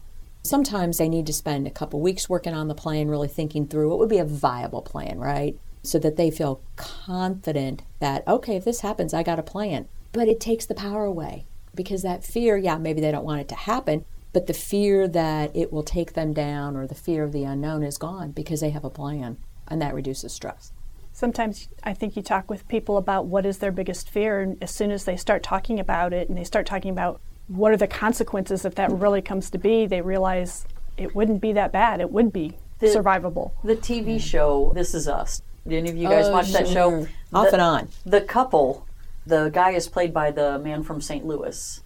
Sometimes 0.43 0.97
they 0.97 1.09
need 1.09 1.25
to 1.27 1.33
spend 1.33 1.67
a 1.67 1.71
couple 1.71 1.99
weeks 1.99 2.29
working 2.29 2.53
on 2.53 2.67
the 2.67 2.75
plan, 2.75 3.09
really 3.09 3.27
thinking 3.27 3.67
through 3.67 3.89
what 3.89 3.99
would 3.99 4.09
be 4.09 4.17
a 4.17 4.25
viable 4.25 4.81
plan, 4.81 5.19
right? 5.19 5.57
So 5.83 5.99
that 5.99 6.15
they 6.15 6.31
feel 6.31 6.61
confident 6.75 7.83
that, 7.99 8.27
okay, 8.27 8.55
if 8.55 8.65
this 8.65 8.81
happens, 8.81 9.13
I 9.13 9.23
got 9.23 9.39
a 9.39 9.43
plan. 9.43 9.87
But 10.11 10.27
it 10.27 10.39
takes 10.39 10.65
the 10.65 10.73
power 10.73 11.05
away 11.05 11.45
because 11.75 12.01
that 12.01 12.23
fear, 12.23 12.57
yeah, 12.57 12.77
maybe 12.77 13.01
they 13.01 13.11
don't 13.11 13.25
want 13.25 13.41
it 13.41 13.47
to 13.49 13.55
happen, 13.55 14.05
but 14.33 14.47
the 14.47 14.53
fear 14.53 15.07
that 15.07 15.55
it 15.55 15.71
will 15.71 15.83
take 15.83 16.13
them 16.13 16.33
down 16.33 16.75
or 16.75 16.87
the 16.87 16.95
fear 16.95 17.23
of 17.23 17.31
the 17.31 17.43
unknown 17.43 17.83
is 17.83 17.97
gone 17.97 18.31
because 18.31 18.61
they 18.61 18.71
have 18.71 18.85
a 18.85 18.89
plan 18.89 19.37
and 19.67 19.81
that 19.81 19.93
reduces 19.93 20.33
stress. 20.33 20.71
Sometimes 21.11 21.69
I 21.83 21.93
think 21.93 22.15
you 22.15 22.21
talk 22.21 22.49
with 22.49 22.67
people 22.67 22.97
about 22.97 23.25
what 23.25 23.45
is 23.45 23.57
their 23.57 23.71
biggest 23.71 24.09
fear, 24.09 24.39
and 24.39 24.57
as 24.63 24.71
soon 24.71 24.89
as 24.91 25.03
they 25.03 25.17
start 25.17 25.43
talking 25.43 25.79
about 25.79 26.13
it 26.13 26.29
and 26.29 26.37
they 26.37 26.43
start 26.43 26.65
talking 26.65 26.91
about 26.91 27.19
what 27.49 27.71
are 27.71 27.77
the 27.77 27.87
consequences 27.87 28.63
if 28.63 28.75
that 28.75 28.91
really 28.91 29.21
comes 29.21 29.49
to 29.49 29.57
be, 29.57 29.85
they 29.85 30.01
realize 30.01 30.65
it 30.97 31.13
wouldn't 31.15 31.41
be 31.41 31.51
that 31.53 31.71
bad. 31.71 31.99
It 31.99 32.11
would 32.11 32.31
be 32.31 32.53
survivable. 32.81 33.51
The 33.63 33.75
TV 33.75 34.21
show 34.21 34.71
This 34.73 34.93
Is 34.93 35.07
Us. 35.07 35.41
Did 35.67 35.77
any 35.79 35.89
of 35.89 35.97
you 35.97 36.07
guys 36.07 36.27
Oh, 36.27 36.31
watch 36.31 36.51
that 36.53 36.67
show? 36.67 36.91
Mm-hmm. 36.91 37.03
sure. 37.03 37.09
Off 37.33 37.47
The- 37.47 37.53
and 37.53 37.61
on. 37.61 37.87
The 38.05 38.21
couple, 38.21 38.85
the 39.25 39.49
guy 39.49 39.71
is 39.71 39.87
played 39.87 40.13
by 40.13 40.31
the 40.31 40.57
man 40.59 40.83
from 40.83 41.01
St. 41.01 41.25
Louis. 41.25 41.81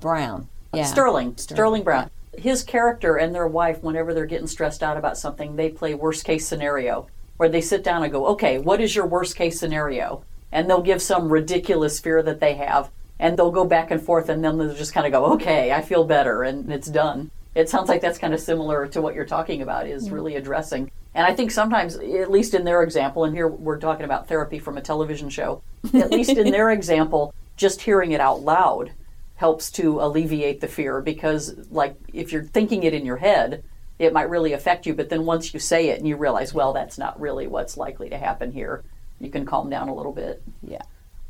Brown. 0.00 0.48
Yeah. 0.72 0.84
Sterling, 0.84 1.36
Sterling 1.36 1.82
Brown. 1.82 2.10
His 2.36 2.62
character 2.62 3.16
and 3.16 3.34
their 3.34 3.46
wife, 3.48 3.82
whenever 3.82 4.12
they're 4.12 4.26
getting 4.26 4.46
stressed 4.46 4.82
out 4.82 4.96
about 4.98 5.16
something, 5.16 5.56
they 5.56 5.70
play 5.70 5.94
worst 5.94 6.24
case 6.24 6.46
scenario, 6.46 7.06
where 7.38 7.48
they 7.48 7.62
sit 7.62 7.82
down 7.82 8.02
and 8.02 8.12
go, 8.12 8.26
okay, 8.26 8.58
what 8.58 8.80
is 8.80 8.94
your 8.94 9.06
worst 9.06 9.36
case 9.36 9.58
scenario? 9.58 10.22
And 10.52 10.68
they'll 10.68 10.82
give 10.82 11.00
some 11.00 11.30
ridiculous 11.30 11.98
fear 11.98 12.22
that 12.22 12.40
they 12.40 12.54
have, 12.54 12.90
and 13.18 13.38
they'll 13.38 13.50
go 13.50 13.64
back 13.64 13.90
and 13.90 14.00
forth, 14.02 14.28
and 14.28 14.44
then 14.44 14.58
they'll 14.58 14.74
just 14.74 14.92
kind 14.92 15.06
of 15.06 15.12
go, 15.12 15.32
okay, 15.34 15.72
I 15.72 15.82
feel 15.82 16.04
better, 16.04 16.42
and 16.42 16.70
it's 16.72 16.88
done. 16.88 17.30
It 17.54 17.68
sounds 17.68 17.88
like 17.88 18.02
that's 18.02 18.18
kind 18.18 18.34
of 18.34 18.40
similar 18.40 18.86
to 18.88 19.00
what 19.00 19.14
you're 19.14 19.24
talking 19.24 19.62
about, 19.62 19.86
is 19.86 20.10
really 20.10 20.36
addressing. 20.36 20.90
And 21.14 21.26
I 21.26 21.34
think 21.34 21.50
sometimes, 21.50 21.96
at 21.96 22.30
least 22.30 22.52
in 22.52 22.64
their 22.64 22.82
example, 22.82 23.24
and 23.24 23.34
here 23.34 23.48
we're 23.48 23.78
talking 23.78 24.04
about 24.04 24.28
therapy 24.28 24.58
from 24.58 24.76
a 24.76 24.82
television 24.82 25.30
show, 25.30 25.62
at 25.94 26.10
least 26.10 26.30
in 26.30 26.50
their 26.50 26.70
example, 26.78 27.32
just 27.56 27.80
hearing 27.80 28.12
it 28.12 28.20
out 28.20 28.42
loud 28.42 28.92
helps 29.36 29.70
to 29.70 30.00
alleviate 30.00 30.60
the 30.60 30.68
fear 30.68 31.00
because 31.00 31.54
like 31.70 31.94
if 32.12 32.32
you're 32.32 32.42
thinking 32.42 32.82
it 32.82 32.94
in 32.94 33.04
your 33.04 33.18
head 33.18 33.62
it 33.98 34.12
might 34.12 34.30
really 34.30 34.52
affect 34.52 34.86
you 34.86 34.94
but 34.94 35.08
then 35.10 35.26
once 35.26 35.52
you 35.52 35.60
say 35.60 35.88
it 35.90 35.98
and 35.98 36.08
you 36.08 36.16
realize 36.16 36.54
well 36.54 36.72
that's 36.72 36.96
not 36.96 37.18
really 37.20 37.46
what's 37.46 37.76
likely 37.76 38.08
to 38.08 38.16
happen 38.16 38.50
here 38.50 38.82
you 39.20 39.30
can 39.30 39.44
calm 39.44 39.68
down 39.68 39.88
a 39.88 39.94
little 39.94 40.12
bit 40.12 40.42
Yeah. 40.62 40.82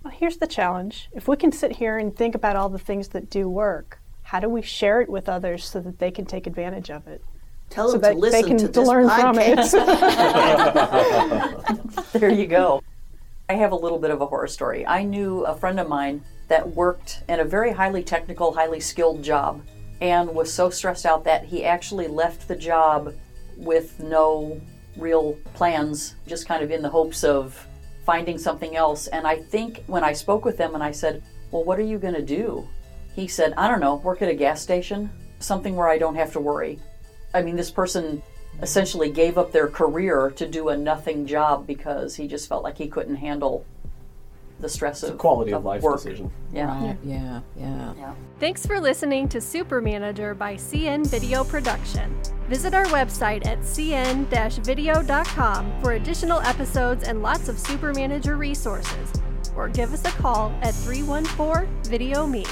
Well, 0.06 0.14
here's 0.16 0.36
the 0.36 0.46
challenge. 0.46 1.08
If 1.10 1.26
we 1.26 1.36
can 1.36 1.50
sit 1.50 1.72
here 1.72 1.98
and 1.98 2.14
think 2.14 2.36
about 2.36 2.54
all 2.54 2.68
the 2.68 2.78
things 2.78 3.08
that 3.08 3.28
do 3.28 3.48
work, 3.48 3.98
how 4.22 4.38
do 4.38 4.48
we 4.48 4.62
share 4.62 5.00
it 5.00 5.08
with 5.08 5.28
others 5.28 5.64
so 5.64 5.80
that 5.80 5.98
they 5.98 6.12
can 6.12 6.24
take 6.24 6.46
advantage 6.46 6.92
of 6.92 7.08
it? 7.08 7.24
Tell 7.70 7.88
So 7.88 7.98
them 7.98 8.02
that 8.02 8.08
to 8.10 8.14
they 8.14 8.20
listen 8.20 8.48
can 8.50 8.58
to 8.58 8.66
to 8.66 8.72
this 8.72 8.88
learn 8.88 9.08
from 9.08 9.36
it. 9.40 9.56
there 12.12 12.30
you 12.30 12.46
go 12.46 12.84
i 13.48 13.54
have 13.54 13.72
a 13.72 13.76
little 13.76 13.98
bit 13.98 14.12
of 14.12 14.20
a 14.20 14.26
horror 14.26 14.46
story 14.46 14.86
i 14.86 15.02
knew 15.02 15.44
a 15.44 15.56
friend 15.56 15.80
of 15.80 15.88
mine 15.88 16.22
that 16.46 16.74
worked 16.74 17.24
in 17.28 17.40
a 17.40 17.44
very 17.44 17.72
highly 17.72 18.04
technical 18.04 18.52
highly 18.52 18.78
skilled 18.78 19.24
job 19.24 19.60
and 20.00 20.32
was 20.32 20.52
so 20.52 20.70
stressed 20.70 21.04
out 21.04 21.24
that 21.24 21.44
he 21.44 21.64
actually 21.64 22.06
left 22.06 22.46
the 22.46 22.54
job 22.54 23.12
with 23.56 23.98
no 23.98 24.60
real 24.96 25.36
plans 25.54 26.14
just 26.28 26.46
kind 26.46 26.62
of 26.62 26.70
in 26.70 26.80
the 26.80 26.88
hopes 26.88 27.24
of 27.24 27.66
finding 28.06 28.38
something 28.38 28.76
else. 28.76 29.08
And 29.08 29.26
i 29.26 29.36
think 29.36 29.84
when 29.86 30.04
i 30.04 30.12
spoke 30.14 30.44
with 30.44 30.56
them 30.56 30.74
and 30.74 30.82
i 30.82 30.92
said 30.92 31.22
well 31.50 31.64
what 31.64 31.78
are 31.78 31.90
you 31.92 31.98
going 31.98 32.14
to 32.14 32.22
do? 32.22 32.66
He 33.14 33.26
said 33.26 33.52
i 33.56 33.68
don't 33.68 33.80
know 33.80 33.96
work 33.96 34.22
at 34.22 34.28
a 34.28 34.34
gas 34.34 34.62
station 34.62 35.10
something 35.40 35.76
where 35.76 35.88
i 35.88 35.98
don't 35.98 36.14
have 36.14 36.32
to 36.32 36.40
worry. 36.40 36.78
I 37.34 37.42
mean, 37.42 37.56
this 37.56 37.70
person 37.70 38.22
essentially 38.62 39.10
gave 39.10 39.36
up 39.36 39.52
their 39.52 39.68
career 39.68 40.30
to 40.36 40.48
do 40.48 40.70
a 40.70 40.76
nothing 40.76 41.26
job 41.26 41.66
because 41.66 42.16
he 42.16 42.26
just 42.26 42.48
felt 42.48 42.62
like 42.62 42.78
he 42.78 42.88
couldn't 42.88 43.16
handle 43.16 43.66
the 44.60 44.68
stress 44.68 45.02
of 45.02 45.12
the 45.12 45.16
Quality 45.16 45.52
of 45.52 45.64
life 45.64 45.80
work. 45.82 45.96
decision. 45.96 46.30
Yeah. 46.52 46.66
Right. 46.66 46.96
Yeah. 47.04 47.40
Yeah. 47.56 48.12
Thanks 48.40 48.66
for 48.66 48.80
listening 48.80 49.28
to 49.30 49.40
Super 49.40 49.80
Manager 49.80 50.34
by 50.34 50.56
CN 50.56 51.06
Video 51.06 51.44
Production. 51.44 52.14
Visit 52.48 52.74
our 52.74 52.84
website 52.86 53.46
at 53.46 53.60
cn-video.com 53.60 54.22
for 55.82 55.92
additional 55.92 56.40
episodes 56.40 57.04
and 57.04 57.22
lots 57.22 57.48
of 57.48 57.58
Super 57.58 57.92
Manager 57.92 58.36
resources, 58.36 59.12
or 59.56 59.68
give 59.68 59.92
us 59.92 60.04
a 60.04 60.10
call 60.12 60.52
at 60.62 60.74
314 60.74 61.68
Video 61.84 62.26
Me. 62.26 62.44